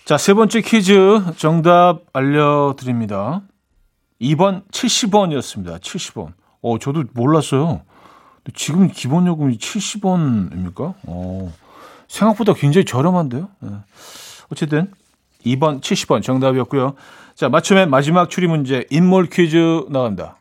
자, 0.06 0.18
세 0.18 0.34
번째 0.34 0.62
퀴즈 0.62 1.20
정답 1.36 2.02
알려드립니다. 2.14 3.42
2번 4.22 4.66
70원이었습니다. 4.70 5.80
70원. 5.80 6.34
어, 6.62 6.80
저도 6.80 7.04
몰랐어요. 7.14 7.82
지금 8.54 8.88
기본 8.88 9.28
요금이 9.28 9.58
70원입니까? 9.58 10.94
어, 11.08 11.52
생각보다 12.08 12.54
굉장히 12.54 12.86
저렴한데요. 12.86 13.50
네. 13.60 13.70
어쨌든 14.52 14.92
2번 15.46 15.82
70원 15.82 16.22
정답이었고요. 16.24 16.96
자, 17.36 17.50
맞춤의 17.50 17.88
마지막 17.88 18.30
추리 18.30 18.48
문제 18.48 18.86
인몰 18.90 19.28
퀴즈 19.28 19.86
나갑니다. 19.90 20.38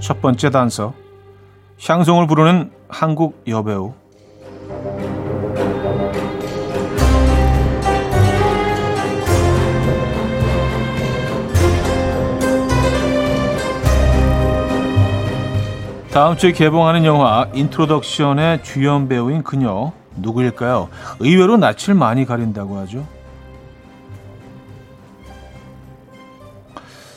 첫 0.00 0.20
번째 0.20 0.50
단서 0.50 0.92
샹송을 1.78 2.26
부르는 2.26 2.70
한국 2.88 3.42
여배우 3.46 3.94
다음 16.14 16.36
주에 16.36 16.52
개봉하는 16.52 17.04
영화 17.04 17.48
인트로덕션의 17.54 18.62
주연 18.62 19.08
배우인 19.08 19.42
그녀 19.42 19.90
누구일까요? 20.14 20.88
의외로 21.18 21.56
낯을 21.56 21.94
많이 21.96 22.24
가린다고 22.24 22.78
하죠. 22.78 23.04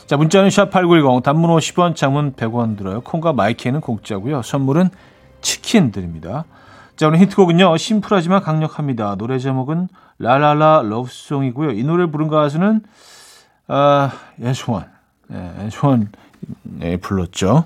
자, 0.08 0.18
문자는 0.18 0.50
샵8910 0.50 1.22
단문 1.22 1.52
50원, 1.52 1.96
장문 1.96 2.34
100원 2.34 2.76
들어요. 2.76 3.02
콩과 3.02 3.34
마이키는 3.34 3.82
공짜고요. 3.82 4.42
선물은 4.42 4.90
치킨 5.42 5.92
드립니다. 5.92 6.46
자, 6.96 7.08
오늘 7.08 7.20
힌트곡은요. 7.20 7.78
심플하지만 7.78 8.42
강력합니다. 8.42 9.14
노래 9.18 9.38
제목은 9.38 9.90
라라라 10.18 10.82
러브송이고요. 10.84 11.70
이 11.74 11.84
노래를 11.84 12.10
부른 12.10 12.30
가수는 12.30 12.82
아. 13.68 14.12
예, 14.42 14.48
앤스원 15.60 16.10
예, 16.82 16.98
불렀죠. 16.98 17.66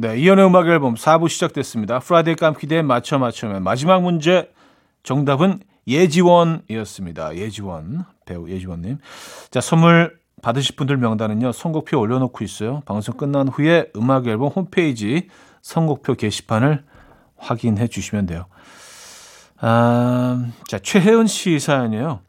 네, 0.00 0.16
이현우의 0.16 0.46
음악 0.46 0.68
앨범 0.68 0.94
4부 0.94 1.28
시작됐습니다. 1.28 1.98
Friday 1.98 2.36
깜키대에 2.36 2.82
맞춰 2.82 3.18
맞춰면 3.18 3.64
마지막 3.64 4.00
문제 4.00 4.48
정답은 5.02 5.58
예지원이었습니다. 5.88 7.34
예지원 7.34 8.04
배우 8.24 8.48
예지원님. 8.48 8.98
자 9.50 9.60
선물 9.60 10.16
받으실 10.40 10.76
분들 10.76 10.98
명단은요 10.98 11.50
선곡표 11.50 11.98
올려놓고 11.98 12.44
있어요. 12.44 12.82
방송 12.86 13.16
끝난 13.16 13.48
후에 13.48 13.90
음악 13.96 14.28
앨범 14.28 14.50
홈페이지 14.50 15.26
선곡표 15.62 16.14
게시판을 16.14 16.84
확인해 17.36 17.88
주시면 17.88 18.26
돼요. 18.26 18.46
아, 19.60 20.46
자 20.68 20.78
최혜은 20.78 21.26
씨 21.26 21.58
사연이에요. 21.58 22.20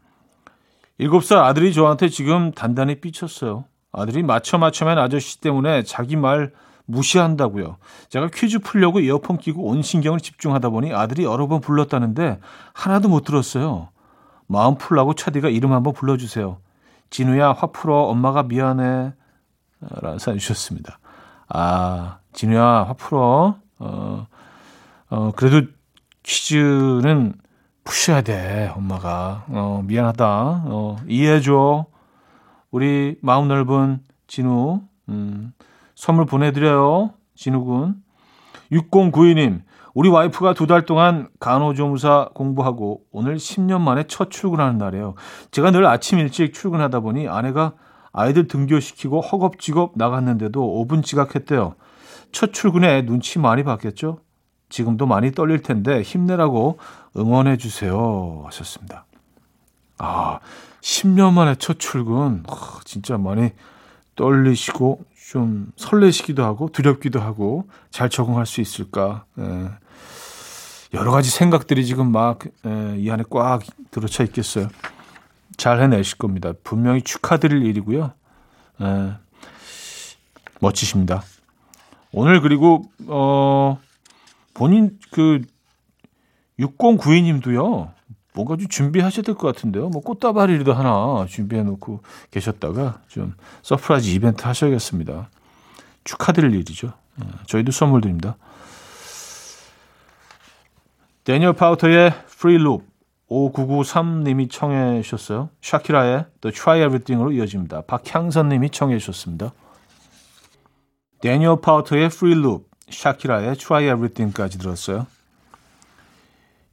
7살 1.00 1.38
아들이 1.44 1.72
저한테 1.76 2.10
지금 2.10 2.52
단단히 2.52 3.00
삐쳤어요. 3.00 3.66
아들이 3.92 4.24
맞춰 4.24 4.58
맞춰면 4.58 4.98
아저씨 4.98 5.40
때문에 5.40 5.84
자기 5.84 6.16
말 6.16 6.52
무시한다고요. 6.90 7.78
제가 8.10 8.30
퀴즈 8.34 8.60
풀려고 8.60 9.00
이어폰 9.00 9.38
끼고 9.38 9.64
온 9.64 9.82
신경을 9.82 10.20
집중하다 10.20 10.70
보니 10.70 10.94
아들이 10.94 11.24
여러 11.24 11.48
번 11.48 11.62
불렀다는데 11.62 12.40
하나도 12.74 13.10
못 13.10 13.24
들었어요. 13.24 13.90
마음 14.48 14.76
풀라고 14.76 15.14
차디가 15.14 15.50
이름 15.50 15.72
한번 15.74 15.94
불러주세요. 15.94 16.58
진우야 17.12 17.54
화 17.54 17.68
풀어 17.68 18.04
엄마가 18.04 18.44
미안해 18.44 19.14
라는 19.80 20.20
사연 20.20 20.40
주셨습니다. 20.40 21.00
아 21.48 22.20
진우야 22.34 22.64
화 22.64 22.94
풀어 22.94 23.56
어, 23.78 24.28
어 25.10 25.32
그래도 25.36 25.68
퀴즈는 26.24 27.34
푸셔야 27.84 28.22
돼 28.22 28.72
엄마가 28.76 29.46
어 29.50 29.84
미안하다 29.86 30.64
어 30.66 30.98
이해해줘 31.08 31.86
우리 32.72 33.18
마음 33.22 33.48
넓은 33.48 34.04
진우 34.28 34.82
음 35.10 35.54
선물 36.00 36.26
보내드려요. 36.26 37.12
진우군. 37.36 37.96
6092님, 38.72 39.64
우리 39.94 40.08
와이프가 40.08 40.54
두 40.54 40.66
달 40.66 40.86
동안 40.86 41.28
간호조무사 41.42 42.30
공부하고 42.34 43.02
오늘 43.12 43.36
10년 43.36 43.82
만에 43.82 44.06
첫 44.08 44.32
출근하는 44.32 44.78
날이에요. 44.78 45.16
제가 45.52 45.72
늘 45.72 45.86
아침 45.86 46.20
일찍 46.20 46.54
출근하다 46.54 47.02
보니 47.02 47.28
아내가 47.28 47.74
아이들 48.14 48.48
등교시키고 48.48 49.20
허겁지겁 49.20 49.94
나갔는데도 49.96 50.62
5분 50.88 51.04
지각했대요. 51.04 51.76
첫 52.32 52.54
출근에 52.54 53.06
눈치 53.06 53.38
많이 53.38 53.66
봤겠죠? 53.66 54.20
지금도 54.70 55.06
많이 55.06 55.34
떨릴 55.34 55.62
텐데 55.62 56.02
힘내라고 56.02 56.80
응원해 57.18 57.58
주세요. 57.58 58.44
하셨습니다. 58.46 59.06
아, 59.98 60.40
10년 60.80 61.34
만에 61.34 61.56
첫 61.56 61.78
출근. 61.78 62.44
아, 62.48 62.80
진짜 62.86 63.18
많이 63.18 63.52
떨리시고 64.20 65.06
좀 65.30 65.72
설레시기도 65.78 66.44
하고 66.44 66.70
두렵기도 66.74 67.22
하고 67.22 67.70
잘 67.90 68.10
적응할 68.10 68.46
수 68.46 68.60
있을까. 68.60 69.24
예. 69.40 69.70
여러 70.94 71.12
가지 71.12 71.30
생각들이 71.30 71.86
지금 71.86 72.12
막이 72.12 72.50
예, 72.66 73.12
안에 73.12 73.24
꽉 73.30 73.64
들어차 73.92 74.24
있겠어요. 74.26 74.68
잘 75.56 75.82
해내실 75.82 76.18
겁니다. 76.18 76.52
분명히 76.66 77.02
축하드릴 77.02 77.66
일이고요. 77.66 78.12
예. 78.82 79.14
멋지십니다. 80.60 81.24
오늘 82.12 82.42
그리고 82.42 82.84
어 83.08 83.80
본인 84.54 85.00
그 85.12 85.42
6092님도요. 86.60 87.94
뭔가 88.40 88.56
좀 88.56 88.68
준비하셔야 88.70 89.24
될 89.24 89.36
것 89.36 89.54
같은데요. 89.54 89.90
뭐 89.90 90.02
꽃다발이라도 90.02 90.74
하나 90.74 91.26
준비해 91.28 91.62
놓고 91.64 92.02
계셨다가 92.32 93.02
좀 93.10 93.34
surprise 93.64 94.10
이벤트 94.12 94.44
하셔야겠습니다. 94.44 95.30
축하드릴 96.06 96.54
일이죠. 96.56 96.94
어, 97.22 97.26
저희도 97.48 97.72
선물 97.72 98.00
드립니다. 98.02 98.38
데니얼 101.26 101.54
파우터의 101.54 102.14
Loop 102.46 102.86
5993님이 103.30 104.50
청해 104.50 105.02
주셨어요. 105.02 105.50
샤키라의 105.62 106.26
The 106.42 106.54
Try 106.54 106.80
Everything으로 106.80 107.32
이어집니다. 107.34 107.82
박향선님이 107.82 108.70
청해 108.70 108.98
주셨습니다. 109.00 109.52
데니얼 111.22 111.60
파우터의 111.62 112.10
Loop, 112.24 112.66
샤키라의 112.90 113.58
Try 113.58 113.86
Everything까지 113.88 114.58
들었어요. 114.58 115.06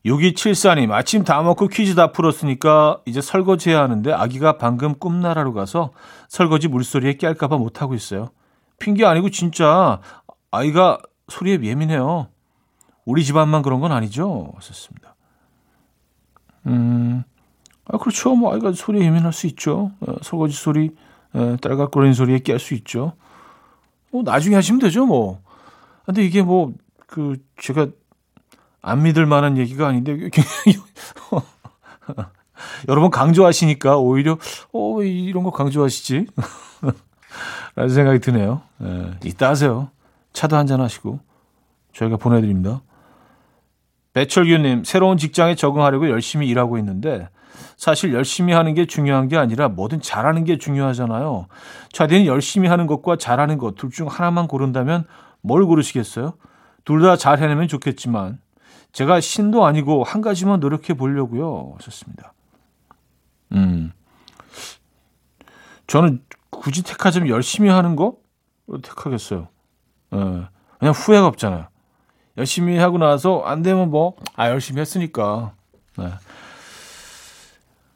6274님, 0.07 0.93
아침 0.93 1.25
다 1.25 1.43
먹고 1.43 1.67
퀴즈 1.67 1.97
다 1.97 2.13
풀었으니까 2.13 3.01
이제 3.07 3.21
설거지 3.21 3.71
해야 3.71 3.83
하는데 3.83 4.13
아기가 4.13 4.57
방금 4.57 4.95
꿈나라로 4.95 5.53
가서 5.53 5.93
설거지 6.29 6.69
물소리에 6.69 7.15
깰까봐 7.15 7.59
못하고 7.59 7.95
있어요. 7.95 8.29
핑계 8.79 9.05
아니고 9.05 9.31
진짜 9.31 10.01
아이가 10.53 10.99
소리에 11.27 11.59
예민해요. 11.61 12.29
우리 13.05 13.25
집안만 13.25 13.63
그런 13.63 13.81
건 13.81 13.91
아니죠? 13.91 14.53
하셨습니다. 14.55 15.17
음, 16.67 17.25
아, 17.87 17.99
그렇죠. 17.99 18.35
뭐 18.37 18.55
아이가 18.55 18.73
소리에 18.73 19.05
예민할 19.05 19.33
수 19.33 19.49
있죠. 19.49 19.91
어, 20.01 20.15
설거지 20.23 20.57
소리, 20.57 20.95
에, 21.35 21.57
딸깍거리는 21.57 22.15
소리에 22.15 22.39
깰 22.39 22.61
수 22.61 22.75
있죠. 22.75 23.15
뭐 24.13 24.23
나중에 24.23 24.55
하시면 24.55 24.81
되죠, 24.81 25.05
뭐. 25.05 25.41
근데 26.05 26.25
이게 26.25 26.43
뭐, 26.43 26.73
그, 27.09 27.39
제가 27.61 27.89
안 28.83 29.03
믿을 29.03 29.27
만한 29.27 29.57
얘기가 29.59 29.89
아닌데 29.89 30.17
여러 32.89 33.01
번 33.01 33.11
강조하시니까 33.11 33.99
오히려 33.99 34.39
어 34.73 35.03
이런 35.03 35.43
거 35.43 35.51
강조하시지 35.51 36.27
라는 37.75 37.93
생각이 37.95 38.21
드네요. 38.21 38.63
예, 38.83 39.11
이따 39.25 39.49
하세요. 39.51 39.91
차도 40.33 40.57
한잔 40.57 40.81
하시고 40.81 41.21
저희가 41.93 42.17
보내드립니다. 42.17 42.83
배철규님 44.15 44.85
새로운 44.85 45.19
직장에 45.19 45.55
적응하려고 45.57 46.09
열심히 46.09 46.49
일하고 46.49 46.79
있는데 46.79 47.29
사실 47.77 48.15
열심히 48.15 48.55
하는 48.55 48.73
게 48.75 48.87
중요한 48.87 49.29
게 49.29 49.37
아니라 49.37 49.69
뭐든 49.69 50.01
잘하는 50.01 50.45
게 50.45 50.57
중요하잖아요. 50.57 51.47
차디는 51.93 52.25
열심히 52.27 52.69
하는 52.69 52.87
것과 52.87 53.17
잘하는 53.17 53.59
것 53.59 53.75
둘 53.77 53.91
중 53.91 54.07
하나만 54.09 54.47
고른다면 54.49 55.05
뭘 55.43 55.67
고르시겠어요? 55.67 56.35
둘 56.85 57.03
다 57.03 57.17
잘 57.17 57.41
해내면 57.41 57.69
좋겠지만 57.69 58.39
제가 58.97 59.21
신도 59.21 59.67
아니고 59.67 60.05
한 60.05 60.23
가지만 60.23 60.59
노력해 60.59 60.95
보려고요. 60.95 61.75
하셨습니다. 61.77 62.33
음. 63.53 63.93
저는 65.87 66.25
굳이 66.49 66.83
택하자면 66.83 67.29
열심히 67.29 67.69
하는 67.69 67.95
거 67.95 68.17
택하겠어요. 68.83 69.49
예. 70.15 70.17
그냥 70.79 70.95
후회가 70.95 71.27
없잖아요. 71.27 71.67
열심히 72.39 72.79
하고 72.79 72.97
나서 72.97 73.43
안 73.43 73.61
되면 73.61 73.91
뭐, 73.91 74.17
아, 74.35 74.49
열심히 74.49 74.81
했으니까. 74.81 75.53
네. 75.99 76.11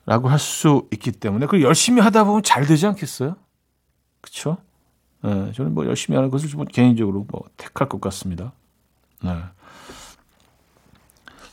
라고 0.04 0.28
할 0.28 0.38
수 0.38 0.86
있기 0.92 1.12
때문에. 1.12 1.46
그리고 1.46 1.66
열심히 1.66 2.02
하다 2.02 2.24
보면 2.24 2.42
잘 2.42 2.66
되지 2.66 2.86
않겠어요? 2.86 3.36
그쵸? 4.20 4.58
예. 5.24 5.52
저는 5.52 5.72
뭐 5.72 5.86
열심히 5.86 6.16
하는 6.16 6.30
것을 6.30 6.50
좀 6.50 6.62
개인적으로 6.66 7.24
뭐 7.26 7.44
택할 7.56 7.88
것 7.88 8.02
같습니다. 8.02 8.52
네. 9.24 9.34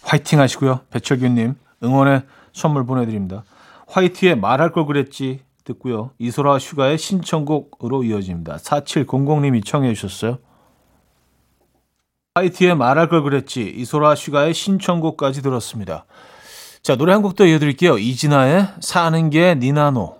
화이팅 0.08 0.39
하시고요. 0.39 0.80
배철규님 0.89 1.56
응원의 1.84 2.22
선물 2.54 2.86
보내드립니다. 2.86 3.43
화이트의 3.88 4.38
말할 4.38 4.72
걸 4.72 4.86
그랬지 4.86 5.41
듣고요. 5.65 6.12
이소라 6.17 6.60
슈가의 6.60 6.98
신청곡으로 6.98 8.06
이어집니다. 8.06 8.56
4700님이 8.58 9.65
청해 9.65 9.93
주셨어요. 9.93 10.38
화이트의 12.36 12.76
말할 12.76 13.10
걸 13.10 13.22
그랬지 13.24 13.63
이소라 13.76 14.15
슈가의 14.15 14.54
신청곡까지 14.54 15.41
들었습니다. 15.41 16.06
자 16.82 16.96
노래 16.96 17.12
한 17.12 17.22
곡 17.22 17.36
더 17.36 17.46
이어드릴게요. 17.46 17.98
이진아의 17.98 18.67
사는 18.80 19.30
게 19.30 19.56
니나노 19.56 20.15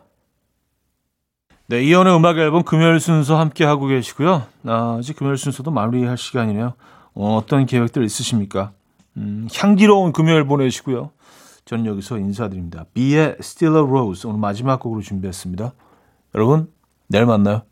네, 1.70 1.82
이연의 1.84 2.16
음악 2.16 2.38
앨범 2.38 2.64
금요일 2.64 3.00
순서 3.00 3.38
함께 3.40 3.64
하고 3.66 3.88
계시고요. 3.88 4.44
아, 4.66 4.98
이제 5.02 5.14
금요일 5.14 5.38
순서도 5.38 5.70
마무리할 5.72 6.18
시간이네요. 6.18 6.74
어, 7.14 7.36
어떤 7.38 7.66
계획들 7.66 8.04
있으십니까? 8.04 8.72
음, 9.18 9.48
향기로운 9.54 10.14
금요일 10.14 10.46
보내시고요. 10.46 11.12
저는 11.66 11.86
여기서 11.86 12.18
인사드립니다. 12.18 12.86
비의 12.94 13.36
Still 13.40 13.76
a 13.76 13.82
Rose 13.84 14.30
오늘 14.30 14.40
마지막 14.40 14.80
곡으로 14.80 15.02
준비했습니다. 15.02 15.74
여러분, 16.36 16.72
내일 17.08 17.26
만나요. 17.26 17.64